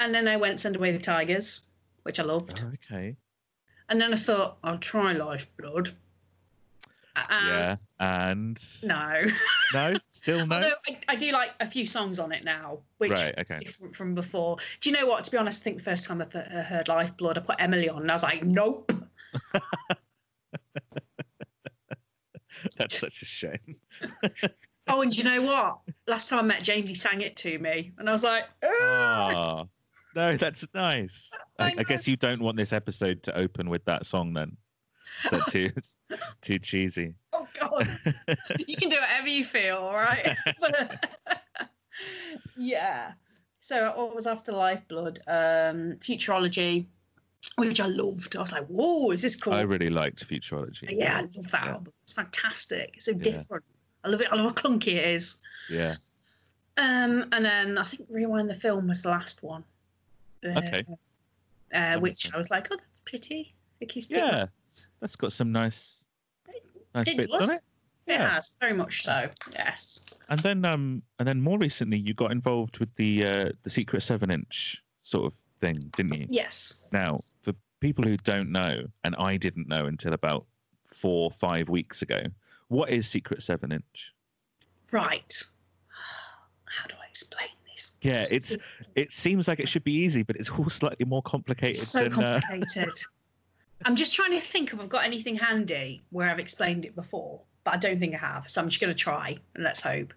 [0.00, 1.68] and then I went Send Away the Tigers,
[2.02, 2.62] which I loved.
[2.64, 3.16] Oh, okay.
[3.88, 5.90] And then I thought, I'll try Lifeblood.
[7.16, 7.76] Um, yeah.
[8.00, 9.24] And No.
[9.74, 10.56] no, still no.
[10.56, 13.96] Although I, I do like a few songs on it now, which Right, is different
[13.96, 14.58] from before.
[14.80, 15.24] Do you know what?
[15.24, 17.56] To be honest, I think the first time I th- I heard Lifeblood, I put
[17.58, 18.92] Emily on and I was like, nope.
[22.76, 23.76] That's such a shame.
[24.90, 25.80] Oh, and do you know what?
[26.06, 27.92] Last time I met James, he sang it to me.
[27.98, 29.68] And I was like, "Ugh." Oh,
[30.14, 31.30] no, that's nice.
[31.58, 34.56] I, I guess you don't want this episode to open with that song then.
[35.24, 35.70] Is that too,
[36.42, 37.14] too cheesy?
[37.32, 37.88] oh, God.
[38.66, 40.36] you can do whatever you feel, all right?
[40.60, 41.10] But-
[42.56, 43.12] yeah.
[43.60, 45.18] So what was after Lifeblood?
[45.26, 46.86] Um, Futurology,
[47.56, 48.36] which I loved.
[48.36, 49.52] I was like, whoa, is this cool?
[49.54, 50.88] I really liked Futurology.
[50.90, 51.72] yeah, I love that Yeah.
[51.72, 51.92] album.
[52.02, 52.92] It's fantastic.
[52.96, 53.18] It's so Yeah.
[53.22, 53.64] different.
[54.04, 54.28] I love it.
[54.30, 55.40] I love how clunky it is.
[55.68, 55.96] Yeah.
[56.76, 59.64] Um, and then I think Rewind the Film was the last one.
[60.44, 60.84] Okay.
[60.88, 60.94] Uh,
[62.00, 62.34] which sense.
[62.34, 63.54] I was like, oh, that's pretty.
[63.80, 64.16] Acoustic.
[64.16, 64.46] Yeah.
[65.00, 66.04] That's got some nice,
[66.94, 67.48] nice It bits does.
[67.48, 67.62] on it.
[68.06, 68.30] It Yeah.
[68.30, 69.28] has very much so.
[69.52, 70.06] Yes.
[70.28, 74.02] And then, um, and then more recently, you got involved with the uh, the secret
[74.02, 76.26] seven inch sort of thing, didn't you?
[76.30, 76.88] Yes.
[76.92, 80.46] Now, for people who don't know, and I didn't know until about
[80.92, 82.22] four, five weeks ago,
[82.68, 84.12] what is secret seven inch?
[84.90, 85.42] Right.
[86.64, 87.98] How do I explain this?
[88.02, 88.56] Yeah, it's
[88.94, 92.24] it seems like it should be easy, but it's all slightly more complicated so than.
[92.24, 92.94] Uh, complicated.
[93.84, 97.40] I'm just trying to think if I've got anything handy where I've explained it before,
[97.64, 98.48] but I don't think I have.
[98.48, 100.12] So I'm just going to try and let's hope.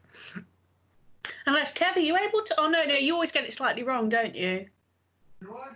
[1.45, 2.55] Unless Kev, are you able to?
[2.59, 4.65] Oh no, no, you always get it slightly wrong, don't you?
[5.41, 5.69] Do I?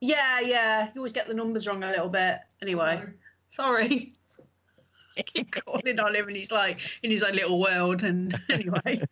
[0.00, 0.90] Yeah, yeah.
[0.94, 2.38] You always get the numbers wrong a little bit.
[2.62, 3.12] Anyway, No.
[3.48, 4.12] sorry.
[5.16, 8.02] I keep calling on him, and he's like in his own little world.
[8.02, 9.02] And anyway,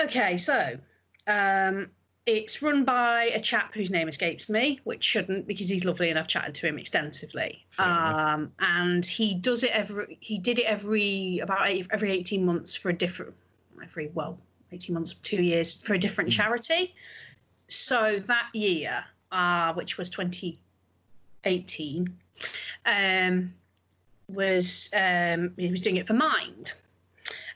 [0.00, 0.36] okay.
[0.36, 0.78] So,
[1.26, 1.90] um,
[2.26, 6.18] it's run by a chap whose name escapes me, which shouldn't because he's lovely and
[6.18, 7.66] I've chatted to him extensively.
[7.78, 10.16] Um, and he does it every.
[10.20, 13.34] He did it every about eight, every eighteen months for a different.
[13.82, 14.38] Every well,
[14.72, 16.38] eighteen months, two years for a different Hmm.
[16.38, 16.94] charity.
[17.68, 22.16] So that year, uh, which was 2018,
[22.86, 23.52] um,
[24.28, 26.72] was um, he was doing it for Mind,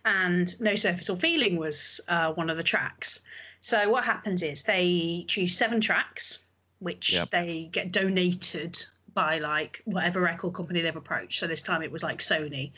[0.05, 3.25] and No Surface All Feeling was uh, one of the tracks.
[3.61, 6.47] So what happens is they choose seven tracks,
[6.79, 7.31] which Yep.
[7.31, 8.79] they get donated
[9.15, 11.41] by like whatever record company they've approached.
[11.41, 12.71] So this time it was like Sony.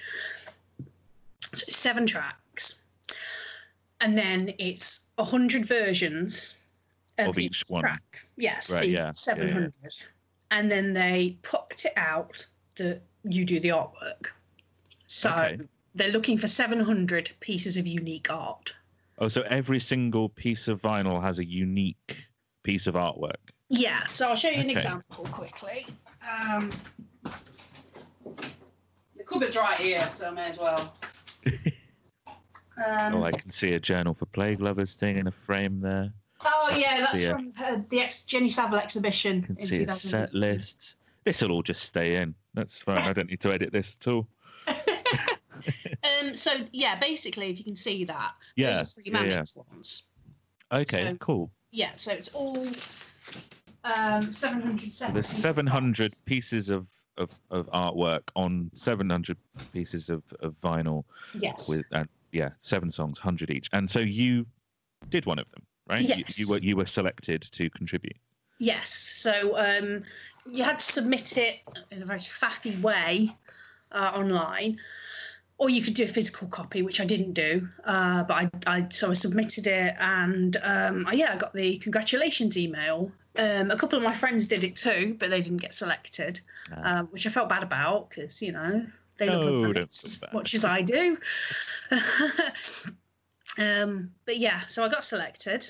[1.53, 2.85] So seven tracks,
[4.01, 6.57] and then it's a hundred versions
[7.19, 7.83] of, Of each one.
[7.83, 8.21] track.
[8.37, 9.11] Yes, Right, yeah, yeah, yeah.
[9.11, 9.75] seven hundred,
[10.51, 14.29] and then they put it out that you do the artwork.
[15.09, 15.59] So Okay.
[15.97, 18.75] they're looking for seven hundred pieces of unique art.
[19.21, 22.17] Oh, so every single piece of vinyl has a unique
[22.63, 23.35] piece of artwork.
[23.69, 24.73] Yeah, so I'll show you an Okay.
[24.73, 25.87] example quickly.
[26.29, 26.71] Um,
[29.17, 30.95] the cupboard's right here, so I may as well.
[31.47, 31.55] Um,
[33.15, 36.13] oh, I can see a journal for plague lovers thing in a frame there.
[36.45, 39.83] oh, yeah, that's a- from uh, the ex- Jenny Saville exhibition I can in see
[39.83, 40.41] a set 2000.
[40.41, 40.97] list.
[41.25, 42.35] This will all just stay in.
[42.55, 42.99] That's fine.
[42.99, 44.27] I don't need to edit this at all.
[46.21, 48.75] um, so yeah, basically, if you can see that, Yeah.
[48.75, 49.45] those are three yeah, yeah.
[49.73, 50.05] Ones.
[50.73, 51.51] Okay, So- cool.
[51.73, 52.67] Yeah, so it's all
[53.85, 59.37] um, 700 So there's 700 pieces of, of, of artwork on 700
[59.73, 61.05] pieces of, of vinyl
[61.39, 61.69] Yes.
[61.69, 63.69] with, uh, yeah, seven songs, 100 each.
[63.73, 64.47] And so you
[65.09, 66.01] did one of them, right?
[66.03, 66.39] You- Yes.
[66.39, 68.17] You, were you were selected to contribute.
[68.59, 68.91] Yes.
[68.91, 70.03] So um,
[70.45, 73.35] you had to submit it in a very faffy way
[73.93, 74.79] uh, online.
[75.61, 77.69] Or you could do a physical copy, which I didn't do.
[77.85, 78.35] Uh, but
[78.67, 83.13] I, I so I submitted it, and um, I- yeah, I got the congratulations email.
[83.39, 86.41] Um, a couple of my friends did it too, but they didn't get selected,
[86.83, 88.87] um, which I felt bad about because you know
[89.19, 91.19] they No, love the don't planets feel as much as I do.
[93.59, 95.69] um, but yeah, so I got selected,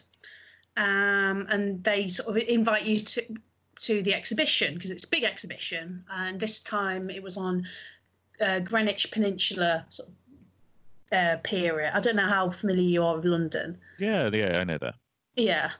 [0.76, 3.22] um, and they sort of invite you to
[3.80, 7.66] to the exhibition because it's a big exhibition, and this time it was on
[8.40, 10.14] uh, Greenwich Peninsula sort of,
[11.12, 11.92] uh, period.
[11.94, 13.78] I don't know how familiar you are with London.
[13.98, 14.94] Yeah, yeah, I know that.
[15.36, 15.70] Yeah.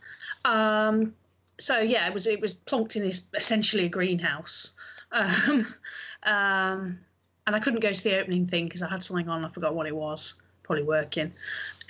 [0.44, 1.14] Um,
[1.58, 4.72] so yeah, it was it was plonked in this essentially a greenhouse,
[5.12, 5.66] um,
[6.24, 6.98] um,
[7.46, 9.44] and I couldn't go to the opening thing because I had something on.
[9.44, 10.34] I forgot what it was.
[10.62, 11.32] Probably working.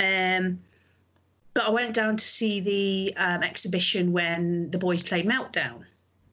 [0.02, 0.58] Um,
[1.52, 5.84] but I went down to see the um, exhibition when the boys played Meltdown.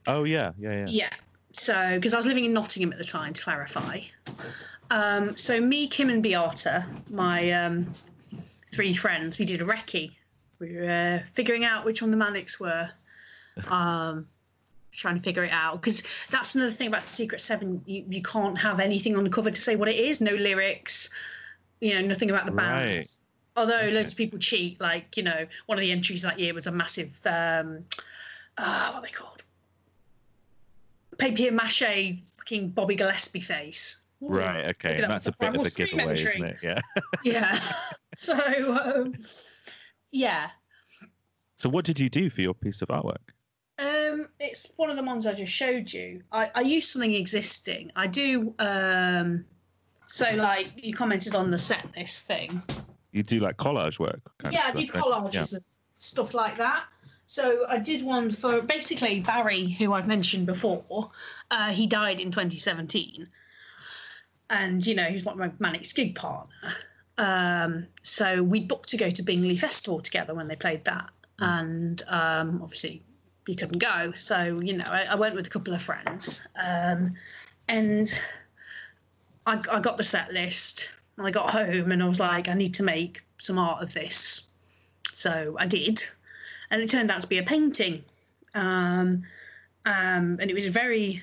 [0.07, 0.85] Oh yeah, yeah, yeah.
[0.87, 1.09] Yeah.
[1.57, 3.99] So, because I was living in Nottingham at the time, to clarify.
[4.91, 7.91] Um, so, me, Kim, and Beata, my um,
[8.71, 10.11] three friends, we did a recce.
[10.59, 12.89] We were uh, figuring out which one the Manics were.
[13.69, 14.27] Um,
[14.97, 17.81] trying to figure it out because that's another thing about Secret Seven.
[17.85, 20.21] You, you can't have anything on the cover to say what it is.
[20.21, 21.11] No lyrics.
[21.79, 22.97] You know, nothing about the band.
[22.97, 23.07] Right.
[23.55, 23.91] Although Okay.
[23.91, 24.81] loads of people cheat.
[24.81, 27.19] Like you know, one of the entries that year was a massive.
[27.25, 27.85] Um,
[28.57, 29.43] uh, what are they called?
[31.17, 34.01] Papier mache fucking Bobby Gillespie face.
[34.23, 34.29] Ooh.
[34.29, 34.65] Right.
[34.69, 34.99] Okay.
[35.01, 36.31] That That's a bit of a giveaway, entry.
[36.31, 36.57] isn't it?
[36.63, 36.79] Yeah.
[37.23, 37.59] Yeah.
[38.17, 38.35] so
[38.77, 39.15] um,
[40.11, 40.49] yeah.
[41.57, 43.17] So what did you do for your piece of artwork?
[43.79, 46.23] Um, it's one of the ones I just showed you.
[46.31, 47.91] I, I use something existing.
[47.95, 48.53] I do.
[48.59, 49.45] Um,
[50.07, 52.61] so like you commented on the set list thing.
[53.11, 54.21] You do like collage work.
[54.51, 55.39] yeah, I do stuff, don't you?
[55.39, 55.63] collages of
[55.95, 56.85] stuff like that.
[57.27, 61.11] So I did one for basically Barry, who I've mentioned before.
[61.51, 63.27] Uh, he died in 2017,
[64.49, 66.73] and you know he was like my manic skig partner.
[67.17, 72.01] Um, so we booked to go to Bingley Festival together when they played that, and
[72.07, 73.03] um, obviously
[73.45, 74.13] he couldn't go.
[74.13, 77.13] So you know I, I went with a couple of friends, um,
[77.67, 78.23] and
[79.45, 80.91] I, I got the set list.
[81.17, 83.91] And I got home and I was like, I need to make some art of
[83.91, 84.49] this.
[85.13, 86.03] So I did,
[86.71, 88.03] and it turned out to be a painting.
[88.55, 89.23] Um,
[89.85, 91.21] um, and it was very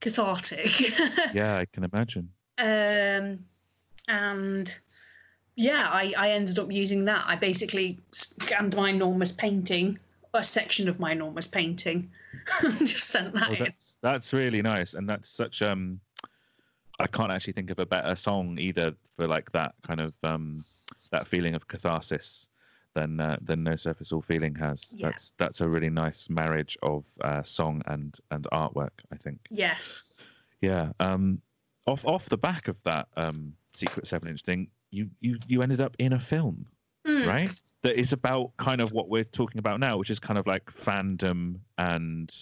[0.00, 0.92] cathartic.
[1.34, 2.30] Yeah, I can imagine.
[2.58, 3.38] um,
[4.08, 4.74] and
[5.56, 7.24] yeah, I, I ended up using that.
[7.26, 9.98] I basically scanned my enormous painting,
[10.34, 12.10] a section of my enormous painting,
[12.62, 13.64] and just sent that in.
[13.64, 16.00] that's that's really nice, and that's such um.
[16.98, 20.64] I can't actually think of a better song either for like that kind of um
[21.10, 22.48] that feeling of catharsis
[22.96, 24.92] than uh, than No Surface All Feeling has.
[24.96, 25.08] Yeah.
[25.08, 28.96] That's that's a really nice marriage of uh, song and and artwork.
[29.12, 29.38] I think.
[29.50, 30.12] Yes.
[30.60, 30.90] Yeah.
[30.98, 31.40] Um,
[31.86, 35.80] off off the back of that um Secret Seven Inch thing, you you you ended
[35.80, 36.66] up in a film,
[37.06, 37.28] Hmm.
[37.28, 37.50] right?
[37.82, 40.64] That is about kind of what we're talking about now, which is kind of like
[40.72, 42.34] fandom and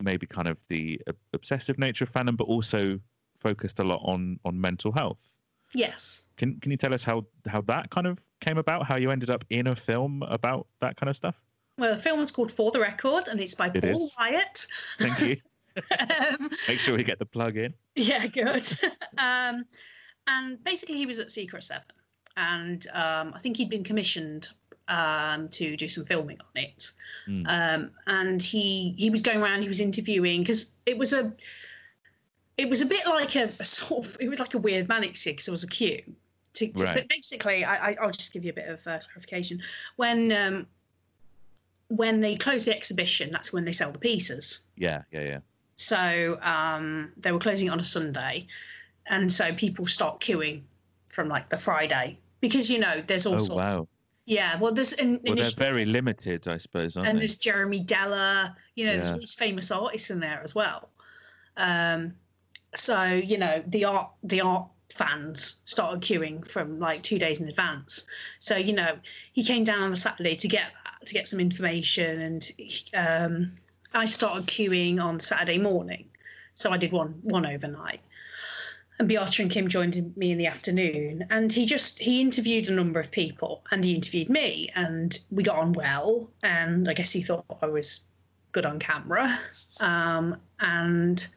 [0.00, 1.00] maybe kind of the
[1.34, 3.00] obsessive nature of fandom, but also
[3.36, 5.34] focused a lot on on mental health.
[5.74, 6.26] Yes.
[6.36, 8.86] Can can you tell us how how that kind of came about?
[8.86, 11.36] How you ended up in a film about that kind of stuff?
[11.78, 14.14] Well, the film was called For the Record, and it's by It Paul is.
[14.18, 14.66] Wyatt.
[14.98, 15.36] Thank you.
[15.76, 17.72] um, Make sure we get the plug in.
[17.94, 18.66] Yeah, good.
[19.18, 19.64] um,
[20.26, 21.84] and basically, he was at Secret Seven,
[22.36, 24.48] and um, I think he'd been commissioned
[24.88, 26.90] um, to do some filming on it.
[27.28, 27.44] Mm.
[27.46, 31.32] Um, and he he was going around, he was interviewing because it was a
[32.58, 35.16] it was a bit like a, a sort of it was like a weird manic
[35.16, 36.02] scene because there was a queue.
[36.54, 36.96] To, to, Right.
[36.96, 39.60] But basically, I, I, I'll just give you a bit of uh, clarification.
[39.96, 40.66] When um,
[41.88, 44.66] when they close the exhibition, that's when they sell the pieces.
[44.76, 45.38] Yeah, yeah, yeah.
[45.76, 48.46] So um, they were closing it on a Sunday,
[49.06, 50.62] and so people start queuing
[51.06, 53.56] from like the Friday because you know there's all Oh sorts.
[53.56, 53.88] wow.
[54.26, 57.12] Yeah, well, there's in, Well, they're very limited, I suppose, and they?
[57.20, 58.54] there's Jeremy Deller.
[58.74, 59.16] You know, there's Yeah.
[59.16, 60.90] these famous artists in there as well.
[61.56, 62.14] Um,
[62.74, 67.48] so you know the art the art fans started queuing from like two days in
[67.48, 68.06] advance.
[68.38, 68.98] So you know
[69.32, 70.72] he came down on the Saturday to get
[71.04, 72.52] to get some information, and
[72.94, 73.52] um,
[73.94, 76.08] I started queuing on Saturday morning.
[76.54, 78.00] So I did one one overnight.
[78.98, 82.72] And Beata and Kim joined me in the afternoon, and he just he interviewed a
[82.72, 86.28] number of people, and he interviewed me, and we got on well.
[86.42, 88.06] And I guess he thought I was
[88.50, 89.38] good on camera,
[89.80, 91.28] um, and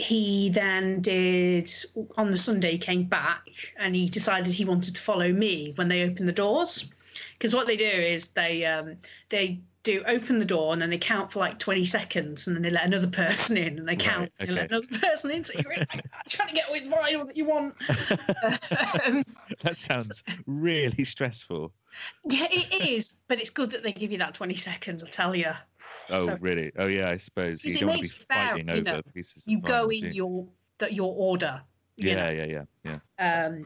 [0.00, 1.70] he then did
[2.16, 3.46] on the Sunday came back
[3.78, 6.90] and he decided he wanted to follow me when they opened the doors.
[7.34, 8.96] because what they do is they um,
[9.28, 12.62] they do open the door and then they count for like 20 seconds and then
[12.62, 15.42] they let another person in and they count and they let another person in.
[15.42, 17.74] So you're like, trying to get with vinyl that you want.
[19.06, 19.24] um,
[19.62, 21.72] That sounds really stressful.
[22.28, 25.02] yeah, it is, but it's good that they give you that 20 seconds.
[25.02, 25.52] I tell you.
[26.10, 26.70] Oh, So really?
[26.78, 27.08] Oh, yeah.
[27.08, 29.02] I suppose you Because it don't want to be makes fair, you know.
[29.14, 29.46] pieces.
[29.46, 30.10] you go in you?
[30.10, 30.46] your
[30.78, 31.62] that your order.
[31.96, 32.30] You Yeah, know?
[32.30, 33.44] yeah, yeah, yeah.
[33.46, 33.62] Um,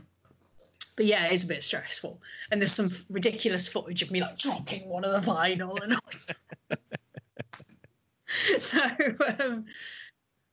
[0.96, 2.20] but yeah, it's a bit stressful.
[2.50, 6.00] And there's some ridiculous footage of me like dropping one of the vinyl and all.
[8.58, 8.80] so,
[9.40, 9.64] um,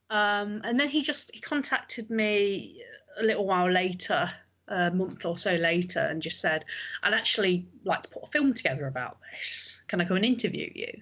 [0.10, 2.84] um, and then he just he contacted me
[3.20, 4.32] a little while later,
[4.68, 6.66] a month or so later, and just said,
[7.04, 9.82] "I'd actually like to put a film together about this.
[9.88, 11.02] Can I come and interview you?"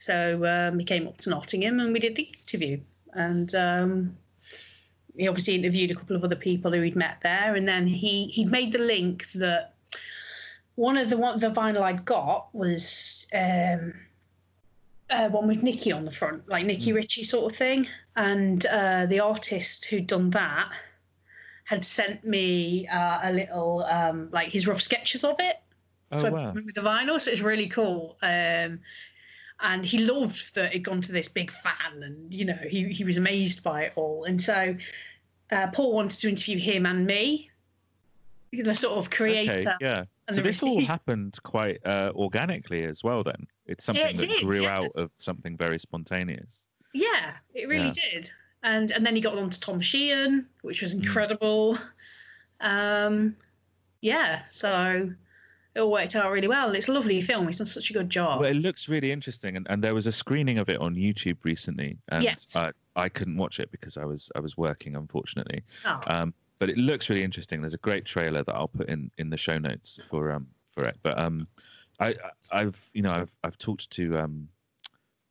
[0.00, 2.80] So um, he came up to Nottingham and we did the interview.
[3.14, 4.16] And um,
[5.16, 8.26] he obviously interviewed a couple of other people who he'd met there, and then he
[8.26, 9.74] he'd made the link that
[10.76, 13.92] one of the one the vinyl I'd got was um,
[15.10, 17.86] uh, one with Nicky on the front, like Nicky Richey sort of thing,
[18.16, 20.70] and uh, the artist who'd done that
[21.64, 25.56] had sent me uh, a little um, like his rough sketches of it.
[26.12, 26.44] Oh, so I wow.
[26.46, 28.16] put them with the vinyl, so it's really cool.
[28.22, 28.80] Um,
[29.62, 33.04] and he loved that it'd gone to this big fan, and you know he he
[33.04, 34.24] was amazed by it all.
[34.24, 34.76] And so
[35.52, 37.50] uh, Paul wanted to interview him and me,
[38.52, 39.52] the sort of creator.
[39.52, 40.04] Okay, yeah.
[40.28, 43.22] and So this all happened quite uh, organically as well.
[43.22, 44.78] Then it's something it that did, grew yeah.
[44.78, 46.64] out of something very spontaneous.
[46.92, 48.30] Yeah, it really did.
[48.62, 50.82] And and then he got on to Tom Sheehan, which Mm.
[50.82, 51.78] was incredible.
[52.60, 53.36] Um,
[54.02, 55.10] yeah, so
[55.74, 56.68] it all worked out really well.
[56.68, 57.46] And it's a lovely film.
[57.46, 58.40] He's done such a good job.
[58.40, 61.36] Well, it looks really interesting, and, and there was a screening of it on YouTube
[61.44, 62.56] recently, and Yes.
[62.56, 65.62] I, I couldn't watch it because I was I was working, unfortunately.
[65.84, 67.60] Oh, Um, but it looks really interesting.
[67.62, 70.84] There's a great trailer that I'll put in in the show notes for um for
[70.86, 70.98] it.
[71.02, 71.46] But um,
[72.00, 72.14] I
[72.52, 74.48] I've you know I've I've talked to um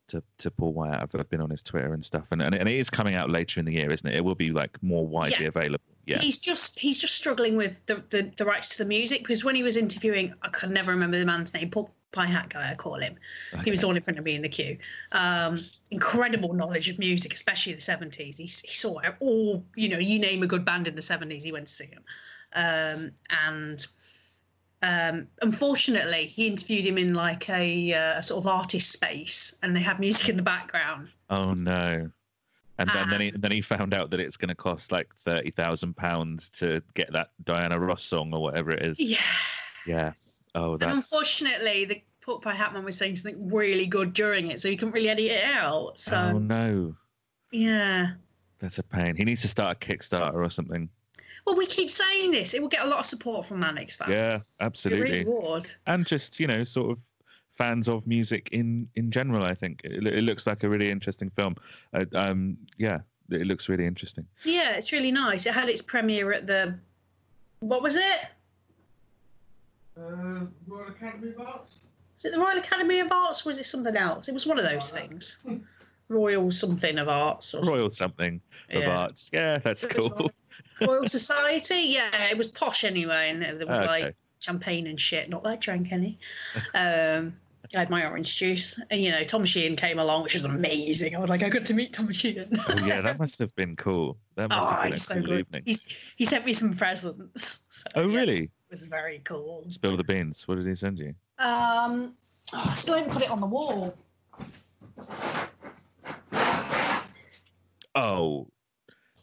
[0.08, 1.02] to to Paul Wyatt.
[1.02, 3.14] I've, I've been on his Twitter and stuff, and and it, and it is coming
[3.14, 4.16] out later in the year, isn't it?
[4.16, 5.48] It will be like more widely Yeah.
[5.48, 5.84] available.
[6.10, 6.18] Yeah.
[6.18, 9.54] He's just he's just struggling with the, the, the rights to the music because when
[9.54, 12.74] he was interviewing, I can never remember the man's name, Pork Pie Hat guy, I
[12.74, 13.14] call him.
[13.64, 13.88] He was Okay.
[13.88, 14.76] all in front of me in the queue.
[15.12, 18.38] Um, incredible knowledge of music, especially the seventies.
[18.38, 21.52] He, he saw all you know, you name a good band in the seventies, he
[21.52, 22.02] went to see them.
[22.56, 23.12] Um,
[23.46, 23.86] and
[24.82, 29.76] um, unfortunately, he interviewed him in like a, uh, a sort of artist space, and
[29.76, 31.08] they had music in the background.
[31.28, 32.10] Oh no.
[32.80, 35.14] And then, then, he, Um, then he found out that it's going to cost like
[35.14, 38.98] thirty thousand pounds to get that Diana Ross song or whatever it is.
[38.98, 39.18] Yeah.
[39.86, 40.12] Yeah.
[40.54, 44.70] Oh, And unfortunately, the Pork Pie Hatman was saying something really good during it, so
[44.70, 45.98] he couldn't really edit it out.
[45.98, 46.96] So oh no,
[47.52, 48.12] yeah.
[48.58, 49.14] that's a pain.
[49.14, 50.88] He needs to start a Kickstarter or something.
[51.46, 52.54] Well, we keep saying this.
[52.54, 54.10] It will get a lot of support from Manics fans.
[54.10, 55.20] Yeah, absolutely.
[55.20, 55.70] It really would.
[55.86, 56.98] And just you know, sort of
[57.52, 59.44] fans of music in in general.
[59.44, 61.56] I think it, it looks like a really interesting film.
[61.92, 62.98] Uh, um, yeah,
[63.30, 64.26] it looks really interesting.
[64.44, 65.46] Yeah, it's really nice.
[65.46, 66.78] It had its premiere at the.
[67.60, 68.20] What was it?
[69.98, 71.80] Uh, Royal Academy of Arts.
[72.16, 73.44] Was it the Royal Academy of Arts?
[73.44, 74.28] Or was it something else?
[74.28, 75.38] It was one of those things.
[76.08, 77.54] Royal something of arts.
[77.54, 78.40] Or Royal something
[78.70, 78.98] of Yeah.
[78.98, 79.30] arts.
[79.32, 80.30] Yeah, that's cool.
[80.80, 81.80] Royal Society.
[81.82, 83.86] Yeah, it was posh anyway, and there was Okay.
[83.86, 85.28] like champagne and shit.
[85.28, 86.18] Not that I drank any.
[86.74, 87.34] Um,
[87.74, 91.14] I had my orange juice, and you know, Tom Sheehan came along, which was amazing.
[91.14, 92.50] I was like, I got to meet Tom Sheehan.
[92.68, 94.16] Oh yeah, that must have been cool.
[94.34, 95.40] That must oh, have been a so cool good.
[95.40, 95.62] evening.
[95.66, 95.86] He's,
[96.16, 97.64] he sent me some presents.
[97.68, 98.42] So, Oh yeah, really?
[98.42, 99.64] it was very cool.
[99.68, 100.48] Spill the beans.
[100.48, 101.14] What did he send you?
[101.38, 102.14] Um,
[102.52, 103.94] oh, I still haven't put it on the wall.
[107.94, 108.48] Oh,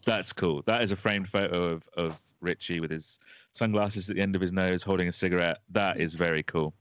[0.08, 0.64] that's cool.
[0.66, 3.20] That is a framed photo of of Richey with his
[3.54, 5.60] sunglasses at the end of his nose, holding a cigarette.
[5.72, 6.74] That is very cool.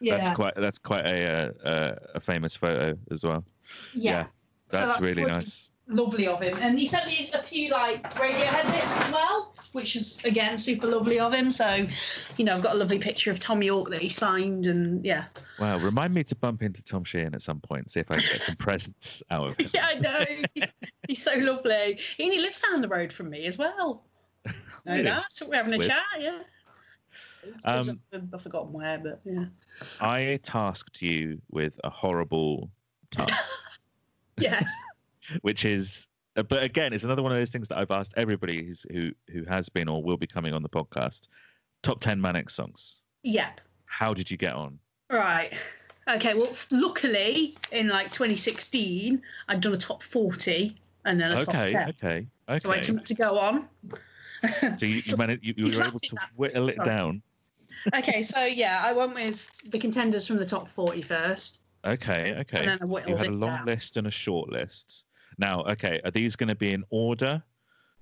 [0.00, 3.44] Yeah, That's quite that's quite a uh, uh, a famous photo as well.
[3.94, 4.24] yeah.
[4.68, 5.70] So That's, that's really really- nice.
[5.88, 6.58] lovely of him.
[6.60, 10.86] And he sent me a few like Radiohead bits as well, which was again super
[10.86, 11.50] lovely of him.
[11.50, 11.86] So,
[12.36, 15.26] you know, I've got a lovely picture of Thom Yorke that he signed, and yeah,
[15.58, 18.24] Wow, remind me to bump into Tom Sheehan at some point, see if I can
[18.24, 19.68] get some presents out of him.
[19.74, 20.24] yeah, I know
[20.54, 20.74] he's,
[21.06, 21.98] he's so lovely.
[22.16, 24.04] He only lives down the road from me as well.
[24.84, 25.02] No, Really?
[25.02, 26.04] that's we're having a chat.
[26.20, 26.38] Yeah.
[27.64, 28.00] Um,
[28.32, 29.46] I've forgotten where, but yeah.
[30.00, 32.70] I tasked you with a horrible
[33.10, 33.80] task,
[34.38, 34.72] Yes.
[35.40, 36.06] which is,
[36.36, 39.10] Uh, but again, it's another one of those things that I've asked everybody who's, who
[39.32, 41.28] who has been or will be coming on the podcast.
[41.82, 43.00] Top ten Manic songs.
[43.22, 43.60] yep.
[43.86, 44.78] How did you get on?
[45.10, 45.52] Right.
[46.08, 46.34] Okay.
[46.34, 50.74] Well, luckily, in like 2016, I'd done a top 40
[51.04, 51.62] and then a top 10.
[51.68, 52.58] okay, okay.
[52.58, 53.68] So I had something to go on.
[54.42, 56.86] So you, you managed, you, you were able to whittle it Sorry.
[56.86, 57.22] down.
[57.94, 61.62] Okay, so yeah, I went with the contenders from the top 40 first.
[61.84, 62.66] Okay, And okay.
[62.66, 63.66] then I You whittled had a long down.
[63.66, 65.04] list and a short list.
[65.38, 67.42] Now, okay, are these going to be in order?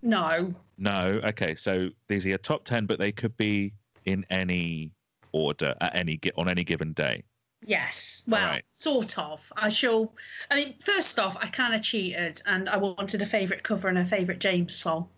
[0.02, 0.54] No.
[0.78, 1.20] No.
[1.24, 3.72] Okay, so these are your top ten, but they could be
[4.06, 4.90] in any
[5.32, 7.22] order at any on any given day.
[7.66, 8.24] Yes.
[8.28, 8.64] Well, Alright.
[8.74, 9.50] sort of.
[9.56, 10.12] I shall.
[10.50, 13.98] I mean, first off, I kind of cheated and I wanted a favourite cover and
[13.98, 15.08] a favourite James song.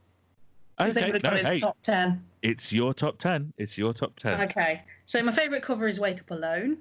[0.78, 2.22] Because they Okay, would have no, got in hey, the top 10.
[2.42, 3.52] it's your top ten.
[3.58, 4.40] It's your top ten.
[4.42, 4.82] Okay.
[5.06, 6.76] So my favourite cover is Wake Up Alone.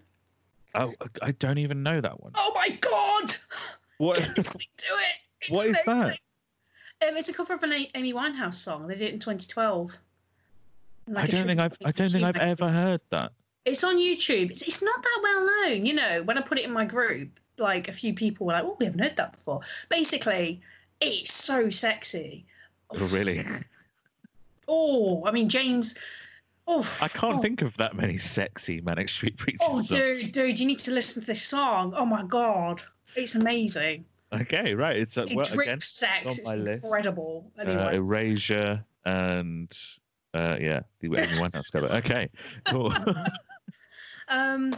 [0.75, 2.33] Oh, I don't even know that one.
[2.35, 3.35] Oh my God!
[3.97, 4.17] What?
[4.17, 5.15] Get listening to it.
[5.49, 6.17] What is that?
[7.05, 8.87] Um, it's a cover of an A- Amy Winehouse song.
[8.87, 9.97] They did it in 2012.
[11.07, 11.77] Like I don't think I've.
[11.83, 13.31] I don't think I've ever heard that.
[13.65, 14.51] It's on YouTube.
[14.51, 15.85] It's, it's not that well known.
[15.85, 18.63] You know, when I put it in my group, like a few people were like,
[18.63, 19.61] oh, we haven't heard that before.
[19.89, 20.61] Basically,
[21.01, 22.45] it's so sexy.
[22.91, 23.43] Oh, really?
[24.67, 25.95] Oh, I mean, James.
[26.67, 30.59] Oh, I can't oh, think of that many sexy Manic Street Preachers Oh, dude, dude,
[30.59, 31.93] you need to listen to this song.
[31.95, 32.81] Oh my god,
[33.15, 34.05] it's amazing.
[34.41, 34.95] Okay, right.
[34.97, 35.81] It's uh, well drips again.
[35.81, 36.37] sex.
[36.39, 36.83] It's my list.
[36.83, 37.51] incredible.
[37.59, 39.71] Uh, Erasure and
[40.33, 41.87] uh, yeah, the Amy Winehouse cover.
[41.97, 42.29] Okay,
[42.65, 42.93] cool.
[44.29, 44.73] um,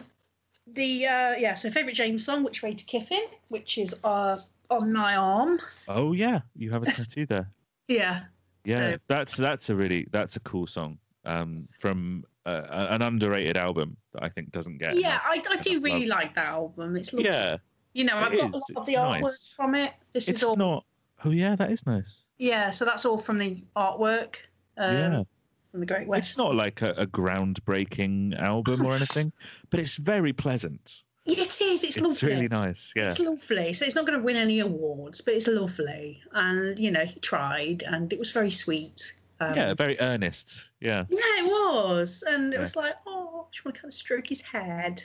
[0.73, 4.37] the uh, yeah, so favorite James song, "Which Way to Kyffin," which is uh
[4.69, 5.59] on my arm.
[5.87, 7.49] oh yeah, you have a tattoo there.
[7.89, 8.23] Yeah.
[8.65, 13.55] Yeah, So- that's that's a really that's a cool song um, from uh, an underrated
[13.55, 14.95] album that I think doesn't get.
[14.95, 16.97] Yeah, enough- I, I do enough really like that album.
[16.97, 17.29] It's lovely.
[17.29, 17.57] Yeah,
[17.97, 19.53] you know, I've it got a lot of the artwork nice.
[19.55, 19.91] from it.
[20.11, 20.85] This it's is all not.
[21.25, 22.25] Oh yeah, that is nice.
[22.37, 22.69] yeah.
[22.69, 24.35] So that's all from the artwork.
[24.77, 25.23] Um, yeah,
[25.71, 26.29] From the Great West.
[26.29, 29.31] it's not like a, a groundbreaking album or anything,
[29.71, 31.03] but it's very pleasant.
[31.25, 31.59] It is.
[31.59, 32.13] It's, It's, lovely.
[32.13, 32.93] It's really nice.
[32.95, 33.07] Yeah.
[33.07, 33.73] It's lovely.
[33.73, 36.21] So it's not going to win any awards, but it's lovely.
[36.33, 39.13] And you know, he tried, and it was very sweet.
[39.39, 40.69] Um, yeah, very earnest.
[40.79, 41.03] Yeah.
[41.09, 42.61] Yeah, it was, and it Yeah.
[42.61, 45.03] was like, oh, I just want to kind of stroke his head.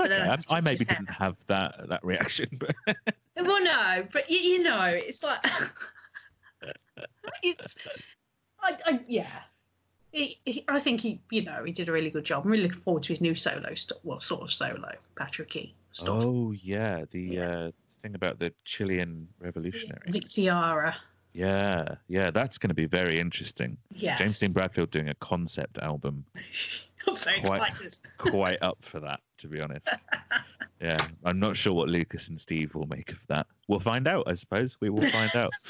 [0.00, 2.74] Okay, I I, just I took maybe didn't have that that reaction, but
[3.36, 5.44] Well, no, but you, you know, it's like
[7.42, 7.76] it's,
[8.62, 9.26] I, I yeah.
[10.10, 12.44] He, he, I think he, you know, he did a really good job.
[12.44, 13.98] I'm really looking forward to his new solo stuff.
[14.04, 16.22] Well, sort of solo, Patricky stuff.
[16.24, 17.50] oh yeah, the Yeah.
[17.50, 17.70] uh,
[18.00, 20.00] thing about the Chilean revolutionary.
[20.08, 20.96] Victor Jara.
[21.38, 23.76] Yeah, yeah, that's going to be very interesting.
[23.94, 24.18] Yes.
[24.18, 26.24] James Dean Bradfield doing a concept album,
[27.06, 27.96] I'm so Quite- excited.
[28.18, 29.88] quite up for that, to be honest.
[30.80, 33.46] Yeah, I'm not sure what Lucas and Steve will make of that.
[33.68, 34.76] We'll find out, I suppose.
[34.80, 35.50] We will find out.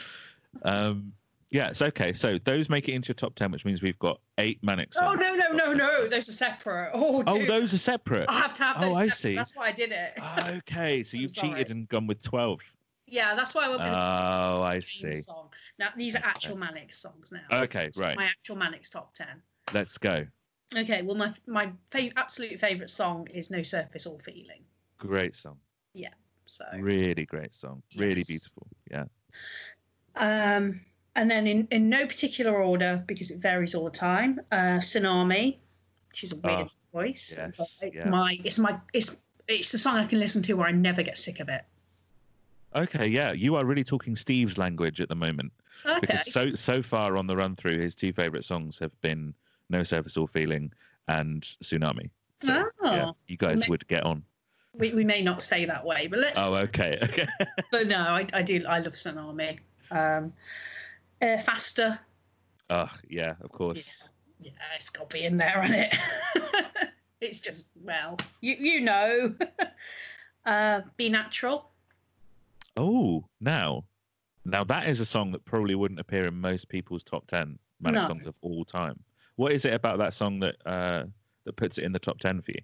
[0.63, 1.13] Um,
[1.51, 2.15] yeah, it's okay.
[2.15, 5.13] So those make it into your top ten, which means we've got eight manic Oh
[5.13, 6.09] no no no no!
[6.09, 6.91] Those are separate.
[6.95, 8.25] Oh, Oh, those are separate.
[8.31, 8.97] I have to have Oh, those.
[8.97, 9.17] I separate.
[9.19, 9.35] see.
[9.37, 10.15] That's why I did it.
[10.57, 11.51] Okay, so I'm you've sorry.
[11.51, 12.61] cheated and gone with twelve.
[13.11, 15.21] Yeah, that's why I went with Oh, I see.
[15.23, 15.49] song.
[15.79, 17.63] Now these are actual Manics songs now.
[17.63, 18.17] Okay, This is right.
[18.17, 19.43] My actual Manics top ten.
[19.73, 20.27] Let's go.
[20.77, 24.63] Okay, well my my fav- absolute favorite song is No Surface All Feeling.
[24.99, 25.57] Great song.
[25.95, 26.11] Yeah.
[26.47, 27.83] So Really great song.
[27.97, 28.67] Really beautiful.
[28.91, 29.05] Yeah.
[30.17, 30.79] um
[31.17, 34.41] and then in, in no particular order because it varies all the time.
[34.53, 35.59] Uh Tsunami,
[36.13, 37.39] She's a weird voice.
[37.41, 38.09] Ah, yes, it- yeah.
[38.09, 41.17] My it's my it's it's the song I can listen to where I never get
[41.17, 41.63] sick of it.
[42.75, 43.33] Okay, yeah.
[43.33, 45.53] You are really talking Steve's language at the moment.
[45.87, 46.01] Okay.
[46.01, 49.33] Because so so far on the run through, his two favourite songs have been
[49.71, 50.73] No Surface All Feeling
[51.09, 52.11] and Tsunami.
[52.41, 52.53] So
[52.83, 53.17] yeah, Oh.
[53.27, 54.23] you guys would get on.
[54.75, 56.99] we, we may not stay that way, but let's Oh, okay.
[57.03, 57.27] Okay.
[57.73, 59.59] but no, I, I do I love Tsunami.
[59.91, 60.33] Um
[61.23, 61.99] uh, faster.
[62.71, 64.11] oh, yeah, of course.
[64.41, 66.91] Yeah, it's got to be in there, hasn't it?
[67.21, 69.35] it's just well, you you know.
[70.47, 71.71] uh, be natural.
[72.79, 73.85] Oh, now.
[74.45, 78.01] Now that is a song that probably wouldn't appear in most people's top ten manic
[78.01, 78.07] No.
[78.07, 78.99] songs of all time.
[79.37, 81.05] What is it about that song that uh
[81.45, 82.61] that puts it in the top ten for you?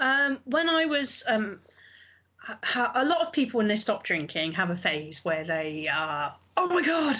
[0.00, 1.58] Um, when I was um,
[2.94, 6.68] a lot of people when they stop drinking have a phase where they are, oh
[6.68, 7.16] my god,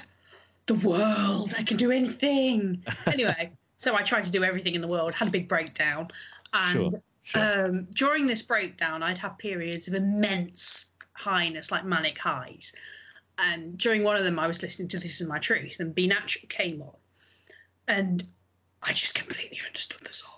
[0.67, 2.85] the world, I can do anything.
[3.07, 6.09] anyway, so I tried to do everything in the world, had a big breakdown,
[6.53, 7.03] and Sure.
[7.25, 7.67] Sure.
[7.67, 12.73] um, during this breakdown, I'd have periods of immense highness, like manic highs.
[13.39, 16.07] And during one of them, I was listening to This Is My Truth, and Be
[16.07, 16.95] Natural came on.
[17.87, 18.25] And
[18.83, 20.35] I just completely understood the song.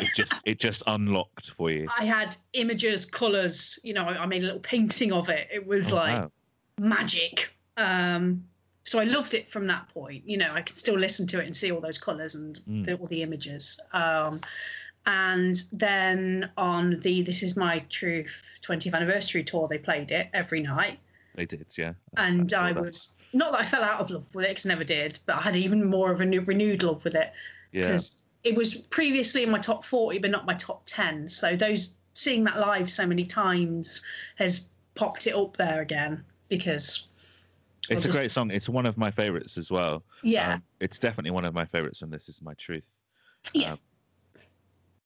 [0.00, 1.86] it just it just unlocked for you.
[1.98, 5.48] I had images, colours, you know, I, I made a little painting of it.
[5.52, 6.30] It was Oh, like wow.
[6.78, 7.56] magic.
[7.76, 8.44] Um,
[8.84, 10.24] so I loved it from that point.
[10.26, 12.84] You know, I can still listen to it and see all those colours and Mm.
[12.84, 13.80] the, all the images.
[13.92, 14.40] Um,
[15.06, 20.60] and then on the This Is My Truth 20th anniversary tour, they played it every
[20.60, 20.98] night.
[21.34, 21.94] They did, yeah.
[22.16, 22.80] And I that.
[22.82, 25.36] was not that I fell out of love with it, because I never did, but
[25.36, 27.32] I had even more of a new, renewed love with it
[27.72, 27.82] Yeah.
[27.82, 31.96] because it was previously in my top 40 but not my top 10 so those
[32.14, 34.02] seeing that live so many times
[34.36, 37.08] has popped it up there again because
[37.88, 38.50] It's a great song.
[38.50, 40.02] It's one of my favorites as well.
[40.22, 42.90] yeah Um, it's definitely one of my favorites, and this is my truth.
[43.54, 43.78] yeah um,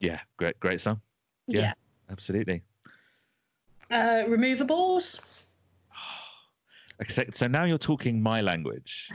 [0.01, 1.01] Yeah, great, great song.
[1.47, 1.73] yeah, yeah.
[2.11, 2.63] Absolutely.
[3.91, 5.43] Uh, removables
[7.33, 9.11] so- now you're talking my language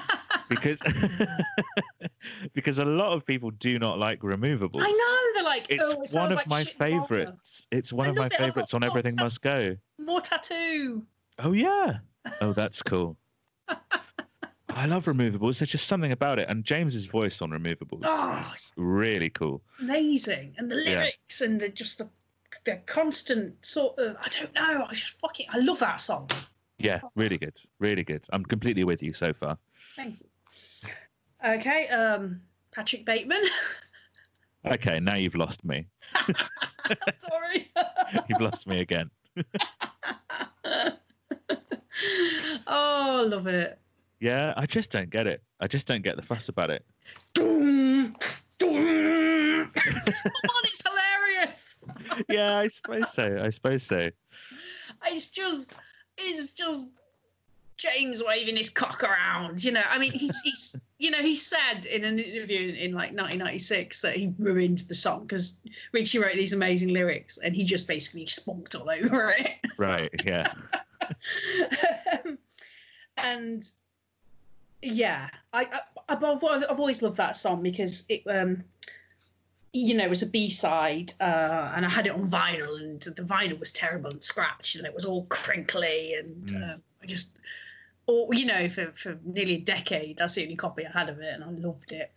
[0.48, 0.82] because
[2.54, 4.80] because a lot of people do not like removables.
[4.82, 5.82] i know they're like It's
[6.14, 7.66] oh, one of like my favorites.
[7.70, 8.32] It's one I of my it.
[8.32, 9.76] Favorites on Everything of- Must Go.
[9.98, 11.04] more tattoo
[11.38, 11.98] Oh yeah.
[12.40, 13.16] Oh, that's cool.
[14.76, 15.58] I love removables.
[15.58, 18.52] There's just something about it, and James's voice on removables Oh.
[18.54, 19.62] is really cool.
[19.80, 20.98] amazing and the Yeah.
[21.00, 22.10] lyrics and the just the,
[22.64, 26.28] the constant sort of i don't know i just fucking i love that song
[26.78, 28.24] Yeah, really good, really good.
[28.32, 29.58] I'm completely with you so far.
[29.96, 30.28] thank you
[31.44, 32.40] okay um
[32.72, 33.42] patrick bateman
[34.66, 35.86] Okay, now you've lost me.
[37.18, 37.70] sorry
[38.28, 39.10] You've lost me again.
[42.66, 43.78] oh love it
[44.20, 45.42] Yeah, I just don't get it.
[45.60, 46.84] I just don't get the fuss about it.
[47.34, 48.10] Come
[48.68, 51.84] on, it's hilarious.
[52.28, 53.38] Yeah, I suppose so.
[53.42, 54.10] I suppose so.
[55.06, 55.74] It's just,
[56.16, 56.90] it's just
[57.76, 59.62] James waving his cock around.
[59.62, 63.10] You know, I mean, he's, he's, you know, he said in an interview in like
[63.10, 65.60] 1996 that he ruined the song because
[65.92, 69.60] Richey wrote these amazing lyrics and he just basically spunked all over it.
[69.78, 70.10] Right.
[70.24, 70.52] Yeah.
[72.24, 72.38] Um,
[73.16, 73.70] and
[74.86, 76.22] yeah, I, I I've
[76.80, 78.64] always loved that song because it um
[79.72, 83.02] you know it was a B side uh, and I had it on vinyl and
[83.02, 86.74] the vinyl was terrible and scratched and it was all crinkly and Mm.
[86.74, 87.38] uh, I just
[88.06, 91.18] or you know for for nearly a decade that's the only copy I had of
[91.20, 92.12] it and I loved it.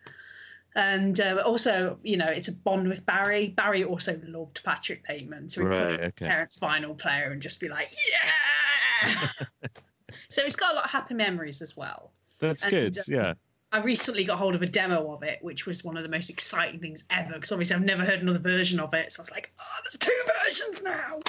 [0.76, 3.50] And uh, also, you know, it's a bond with Barry.
[3.50, 6.00] Barry also loved Patrick Bateman, so he put it Right.
[6.02, 6.26] Okay.
[6.26, 9.28] parents' vinyl player and just be like, yeah.
[10.30, 12.12] so it's got a lot of happy memories as well.
[12.40, 12.98] That's And, good.
[12.98, 13.34] um, Yeah.
[13.72, 16.32] I recently got hold of a demo of it, which was one of the most
[16.32, 17.34] exciting things ever.
[17.34, 19.98] Because obviously I've never heard another version of it, so I was like, "Oh, there's
[19.98, 21.20] two versions now."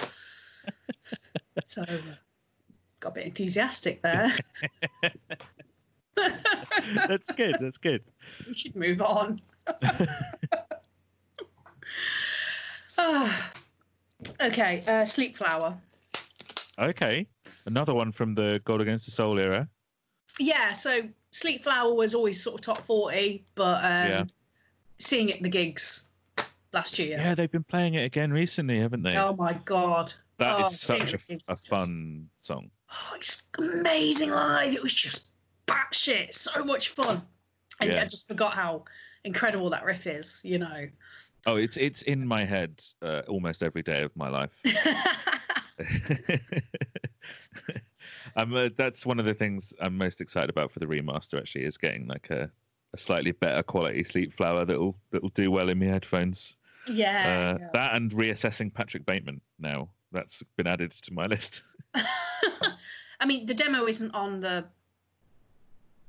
[1.67, 1.99] so uh,
[3.01, 4.33] got a bit enthusiastic there.
[7.07, 7.57] That's good.
[7.61, 8.03] That's good.
[8.47, 9.41] we should move on.
[12.97, 13.53] Ah.
[14.43, 15.77] okay, uh, Sleep Flower.
[16.79, 17.27] Okay.
[17.67, 19.69] Another one from the Gold Against the Soul era.
[20.41, 21.01] Yeah, so
[21.33, 24.25] Sleep Flower was always sort of top 40, but um, Yeah.
[24.99, 26.09] seeing it in the gigs
[26.73, 27.19] last year.
[27.19, 29.17] Yeah, they've been playing it again recently, haven't they?
[29.17, 30.13] Oh my God.
[30.39, 32.71] That is oh, seeing such a, a gigs is just- fun song.
[32.93, 34.75] Oh, it's amazing live.
[34.75, 35.29] It was just
[35.67, 37.23] batshit, so much fun.
[37.81, 38.01] And Yeah.
[38.01, 38.85] I just forgot how
[39.25, 40.89] incredible that riff is, you know.
[41.47, 44.61] Oh, it's it's in my head uh, almost every day of my life.
[48.37, 51.39] I'm, uh, that's one of the things I'm most excited about for the remaster.
[51.39, 52.51] Actually, is getting like a,
[52.93, 56.57] a slightly better quality sleep flower that'll that'll do well in my headphones.
[56.87, 57.57] yeah.
[57.61, 59.89] Uh, That and reassessing Patrick Bateman now.
[60.13, 61.63] That's been added to my list.
[61.95, 64.65] I mean, the demo isn't on the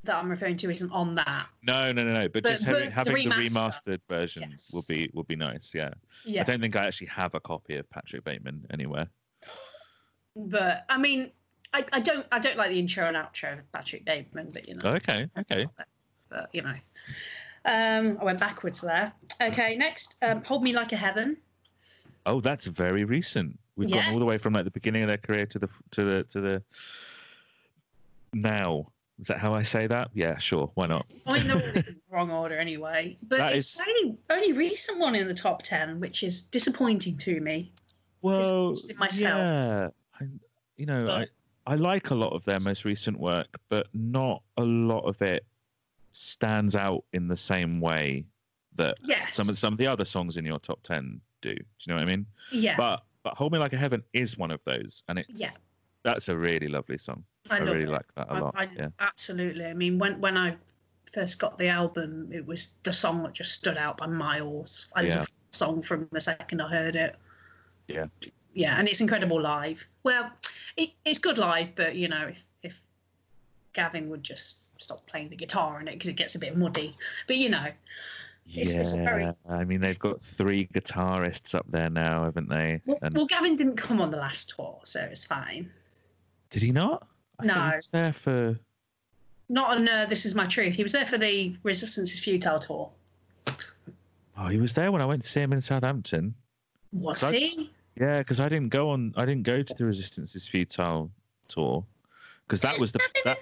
[0.04, 1.46] that I'm referring to isn't on that.
[1.62, 2.28] No, no, no, no.
[2.28, 4.44] But, But- just but having, the having the remastered version
[4.74, 5.76] will be will be nice.
[5.76, 5.92] Yeah.
[6.26, 6.42] Yeah.
[6.42, 9.08] I don't think I actually have a copy of Patrick Bateman anywhere.
[10.36, 11.32] But I mean,
[11.74, 14.76] I, I don't I don't like the intro and outro of Patrick Bateman, but you
[14.76, 14.92] know.
[14.92, 15.68] Okay, okay.
[16.30, 16.76] But you know.
[17.64, 19.14] Um, I went backwards there.
[19.42, 21.38] Okay, next, um, Hold Me Like a Heaven.
[22.26, 23.58] Oh, that's very recent.
[23.76, 26.04] We've gone all the way from like the beginning of their career to the to
[26.04, 26.64] the to the
[28.34, 28.88] now.
[29.20, 30.10] Is that how I say that?
[30.16, 30.72] Yeah, sure.
[30.74, 31.06] Why not?
[31.28, 33.16] I mean, they're the wrong order anyway.
[33.28, 37.18] But That it's is- only only recent one in the top ten, which is disappointing
[37.20, 37.72] to me.
[38.24, 39.38] Well, myself.
[39.44, 39.88] yeah.
[40.20, 40.26] I,
[40.78, 41.26] you know, But- I
[41.68, 45.46] I like a lot of their most recent work, but not a lot of it
[46.12, 48.26] stands out in the same way
[48.76, 49.36] that Yes.
[49.36, 51.54] some of some of the other songs in your top ten do.
[51.54, 52.26] Do you know what I mean?
[52.52, 55.52] yeah, But but Hold Me Like a Heaven is one of those, and it's Yeah.
[56.04, 57.24] that's a really lovely song.
[57.50, 57.90] I, I, really it.
[57.90, 58.56] like that a I- lot.
[58.58, 58.90] I- yeah.
[59.00, 59.66] Absolutely.
[59.66, 60.58] I mean, when when I
[61.12, 64.88] first got the album, it was the song that just stood out by miles.
[64.96, 65.16] I Yeah.
[65.18, 67.16] loved the song from the second I heard it.
[67.88, 68.06] Yeah.
[68.54, 69.88] Yeah, and it's incredible live.
[70.04, 70.32] Well,
[70.78, 72.84] it, it's good live, but you know, if if
[73.74, 76.96] Gavin would just stop playing the guitar in it because it gets a bit muddy.
[77.28, 77.68] But you know,
[78.48, 82.82] It's- yeah, it's very- I mean they've got three guitarists up there now, haven't they?
[82.86, 85.72] well, And well Gavin didn't come on the last tour, so it's fine.
[86.50, 87.08] did he not?
[87.40, 87.54] I No.
[87.70, 88.60] he was there for.
[89.50, 90.76] Not on uh, This Is My Truth.
[90.76, 92.90] He was there for the Resistance is Futile tour.
[94.38, 96.34] Oh, he was there when I went to see him in Southampton.
[96.94, 97.70] Was So- he?
[98.00, 99.14] Yeah, because I didn't go on.
[99.18, 101.12] I didn't go to the Resistance is Futile
[101.48, 101.84] tour
[102.48, 103.38] because that was the that,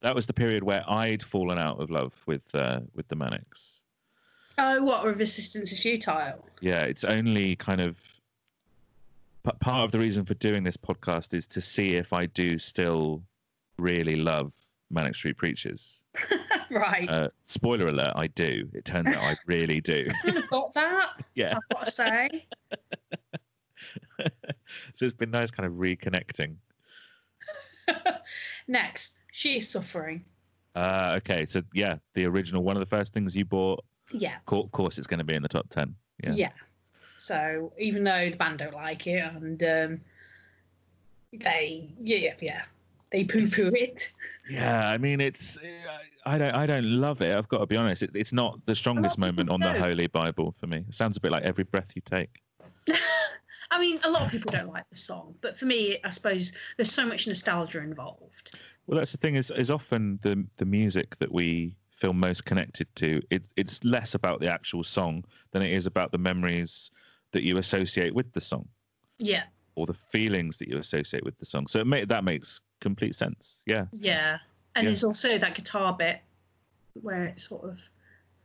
[0.00, 3.84] that was the period where I'd fallen out of love with uh, with the Manics.
[4.58, 5.04] Oh, what?
[5.04, 6.44] Resistance is futile.
[6.60, 8.02] Yeah, it's only kind of
[9.44, 12.58] p- part of the reason for doing this podcast is to see if I do
[12.58, 13.22] still
[13.78, 14.52] really love
[14.90, 16.02] Manic Street Preachers.
[16.70, 17.08] right.
[17.08, 18.68] Uh, spoiler alert: I do.
[18.74, 20.08] It turns out I really do.
[20.50, 21.12] Got that.
[21.34, 22.46] yeah, I've got to say.
[24.94, 26.54] so it's been nice, kind of reconnecting.
[28.68, 30.24] Next, she is suffering.
[30.74, 33.84] Uh, okay, so yeah, the original one of the first things you bought.
[34.12, 34.36] Yeah.
[34.46, 35.94] Of course, it's going to be in the top ten.
[36.22, 36.34] Yeah.
[36.34, 36.52] Yeah.
[37.16, 40.00] So even though the band don't like it and um,
[41.32, 42.62] they, yeah, yeah,
[43.10, 44.12] they poo-poo it.
[44.48, 45.58] Yeah, I mean, it's
[46.24, 47.34] I don't I don't love it.
[47.34, 48.02] I've got to be honest.
[48.02, 49.72] It, it's not the strongest moment on the.
[49.72, 50.84] Holy Bible for me.
[50.88, 52.40] It sounds a bit like every breath you take.
[53.70, 56.52] I mean, a lot of people don't like the song, but for me, I suppose
[56.76, 58.56] there's so much nostalgia involved.
[58.86, 62.86] Well, that's the thing is is often the the music that we feel most connected
[62.96, 63.20] to.
[63.30, 66.90] It, it's less about the actual song than it is about the memories
[67.32, 68.66] that you associate with the song
[69.18, 69.44] Yeah,
[69.74, 71.66] or the feelings that you associate with the song.
[71.66, 73.62] So it may, that makes complete sense.
[73.66, 73.86] Yeah.
[73.92, 74.38] yeah,
[74.76, 74.90] and Yeah.
[74.90, 76.20] there's also that guitar bit
[77.02, 77.80] where it sort of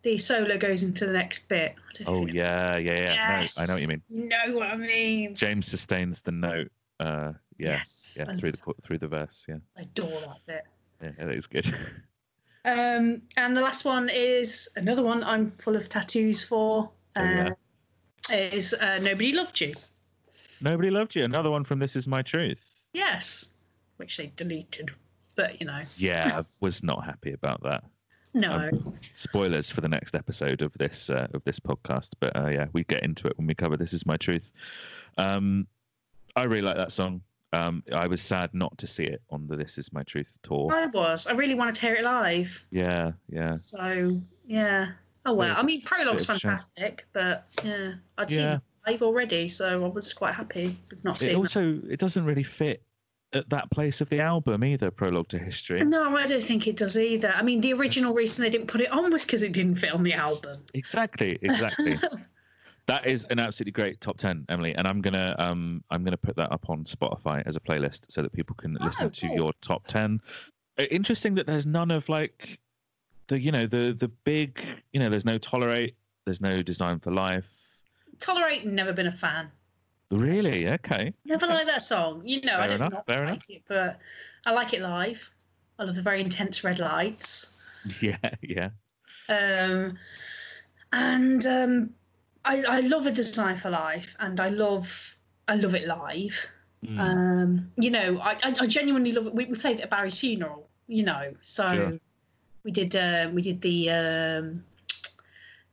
[0.04, 1.76] the solo goes into the next bit.
[2.06, 3.40] Oh yeah, yeah, yeah.
[3.40, 3.58] Yes.
[3.58, 4.02] No, I know what you mean.
[4.10, 5.36] You know what I mean?
[5.36, 6.72] James sustains the note.
[7.00, 8.16] Uh, yeah, Yes.
[8.18, 9.46] yeah, I through the through the verse.
[9.48, 10.64] Yeah, I adore that bit.
[11.02, 11.74] yeah, that is good.
[12.66, 16.90] Um, and the last one is another one I'm full of tattoos for.
[17.18, 17.50] Oh, yeah.
[18.32, 19.74] Uh, Is uh, Nobody Loved You.
[20.62, 21.26] Nobody loved you.
[21.26, 22.64] Another one from This Is My Truth.
[22.94, 23.54] Yes.
[23.98, 24.92] Which they deleted.
[25.36, 25.82] But, you know.
[25.98, 27.84] Yeah, I was not happy about that.
[28.34, 28.52] No.
[28.56, 32.66] Um, spoilers for the next episode of this uh, of this podcast, but uh, yeah,
[32.74, 34.52] we get into it when we cover This Is My Truth.
[35.18, 35.68] Um,
[36.36, 37.22] I really like that song.
[37.54, 40.72] Um, I was sad not to see it on the This Is My Truth tour.
[40.74, 41.28] I was.
[41.28, 42.66] I really wanted to hear it live.
[42.72, 44.88] Yeah, yeah, So, yeah.
[45.26, 45.56] Oh, well.
[45.56, 46.50] I mean, Prologue's bit of a shame.
[46.50, 47.92] fantastic, but yeah.
[48.18, 48.56] I'd seen Yeah.
[48.56, 52.00] it live already, so I was quite happy with not seeing It seeing also it
[52.00, 52.82] doesn't really fit
[53.34, 54.92] at that place of the album either.
[54.92, 55.84] Prologue to History.
[55.84, 57.34] No, I don't think it does either.
[57.36, 59.94] I mean, the original reason they didn't put it on was because it didn't fit
[59.94, 60.60] on the album.
[60.74, 61.96] Exactly, exactly.
[62.86, 66.36] that is an absolutely great top ten, Emily, and I'm gonna um I'm gonna put
[66.36, 69.54] that up on Spotify as a playlist so that people can Oh, listen to your
[69.62, 70.20] top ten.
[70.78, 72.60] Uh, Interesting that there's none of like
[73.28, 74.62] the you know the the big
[74.92, 77.82] you know there's no tolerate, there's no design for life.
[78.20, 79.52] Tolerate, never been a fan.
[80.18, 80.70] Really?
[80.70, 81.14] Okay.
[81.26, 82.22] Never liked that song.
[82.26, 84.00] You know, I Fair don't enough, fair like it, but
[84.46, 85.32] I like it live.
[85.80, 87.60] I love the very intense red lights.
[88.00, 88.70] Yeah, yeah.
[89.28, 89.98] Um,
[90.92, 91.90] and um,
[92.46, 96.48] I, I love a design for life, and I love I love it live.
[96.86, 97.00] Mm.
[97.00, 99.34] Um, you know, I, I, I genuinely love it.
[99.34, 100.70] We, we played it at Barry's funeral.
[100.88, 102.00] You know, so Sure.
[102.64, 104.64] we did um, we did the um,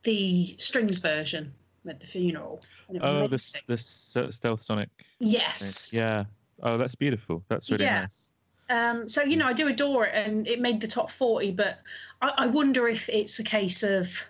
[0.02, 1.52] the strings version
[1.88, 2.62] at the funeral.
[3.00, 3.62] Oh, the amazing.
[3.66, 4.88] the stealth sonic.
[5.18, 6.24] yes, Yeah.
[6.62, 7.42] Oh, that's beautiful.
[7.48, 8.00] That's really Yeah.
[8.02, 8.30] nice.
[8.68, 11.50] Um, so you know, I do adore it, and it made the top forty.
[11.50, 11.80] But
[12.22, 14.26] I, I wonder if it's a case of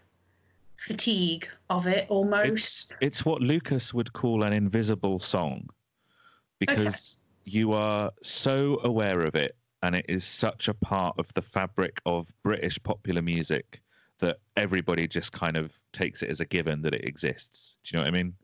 [0.77, 2.95] fatigue of it almost.
[3.01, 5.69] It's what Lucas would call an invisible song
[6.59, 11.43] because you are so aware of it and it is such a part of the
[11.43, 13.81] fabric of British popular music
[14.21, 17.77] that everybody just kind of takes it as a given that it exists.
[17.83, 18.35] Do you know what I mean?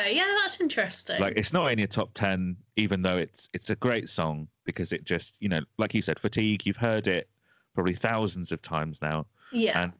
[0.00, 1.20] Oh, yeah, that's interesting.
[1.20, 4.92] Like it's not in your top 10 even though it's it's a great song because
[4.92, 7.28] it just, you know, like you said fatigue, you've heard it
[7.74, 9.92] probably thousands of times now yeah, and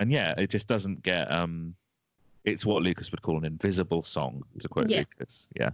[0.00, 1.74] and yeah, it just doesn't get um
[2.44, 4.98] it's what Lucas would call an invisible song, to quote Yeah.
[4.98, 5.48] Lucas.
[5.58, 5.70] Yeah.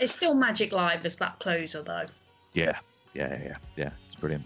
[0.00, 2.04] it's still Magic Live as that closer though.
[2.52, 2.78] Yeah.
[3.14, 3.56] Yeah, yeah, yeah.
[3.76, 3.90] Yeah.
[4.06, 4.44] It's brilliant.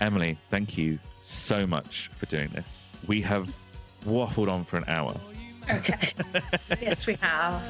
[0.00, 2.92] Emily, thank you so much for doing this.
[3.06, 3.54] We have
[4.04, 5.14] waffled on for an hour.
[5.70, 6.12] Okay,
[6.80, 7.62] yes, we have.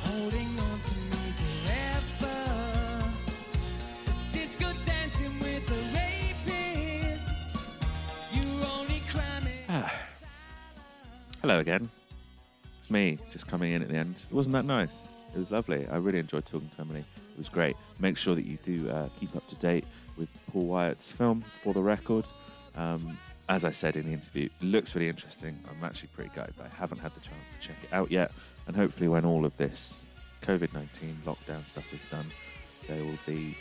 [0.00, 1.32] holding on to me
[1.64, 2.34] forever.
[4.32, 7.74] Disco dancing with the rapists.
[8.32, 8.42] You
[8.78, 9.82] only cry me.
[11.40, 11.88] Hello again.
[12.78, 14.16] It's me just coming in at the end.
[14.30, 15.08] Wasn't that nice?
[15.34, 15.86] It was lovely.
[15.88, 17.00] I really enjoyed talking to Emily.
[17.00, 17.76] It was great.
[18.00, 19.84] Make sure that you do uh, keep up to date
[20.16, 22.26] with Paul Wyatt's film for the record.
[22.76, 23.16] Um,
[23.48, 25.58] as I said in the interview, looks really interesting.
[25.70, 28.32] I'm actually pretty gutted that I haven't had the chance to check it out yet.
[28.66, 30.04] And hopefully, when all of this
[30.42, 32.26] COVID 19 lockdown stuff is done,
[32.86, 33.56] there will be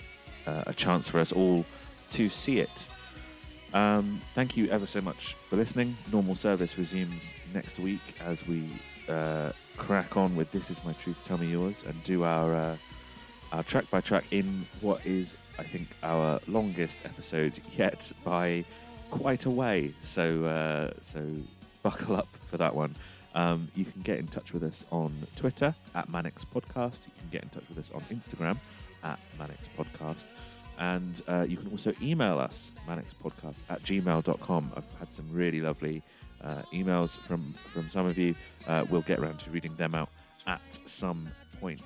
[0.45, 1.65] uh, a chance for us all
[2.11, 2.87] to see it.
[3.73, 5.95] Um, thank you ever so much for listening.
[6.11, 8.67] Normal service resumes next week as we
[9.09, 12.77] uh, crack on with "This Is My Truth, Tell Me Yours" and do our uh,
[13.53, 18.65] our track by track in what is, I think, our longest episode yet by
[19.09, 19.93] quite a way.
[20.03, 21.23] So uh, so
[21.83, 22.95] buckle up for that one.
[23.35, 27.05] Um, you can get in touch with us on Twitter at Manix Podcast.
[27.05, 28.57] You can get in touch with us on Instagram
[29.03, 30.33] at Manix Podcast.
[30.79, 34.71] And uh, you can also email us, manixpodcast at gmail.com.
[34.75, 36.03] I've had some really lovely
[36.43, 38.35] uh, emails from, from some of you.
[38.67, 40.09] Uh, we'll get around to reading them out
[40.45, 41.27] at some
[41.59, 41.81] point.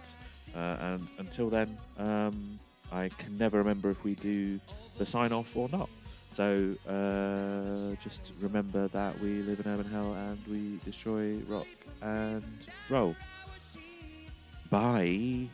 [0.56, 2.60] Uh, and until then, um,
[2.92, 4.60] I can never remember if we do
[4.98, 5.90] the sign off or not.
[6.32, 11.68] So uh, just remember that we live in urban hell and we destroy rock
[12.02, 12.44] and
[12.90, 13.16] roll.
[14.70, 15.50] Bye.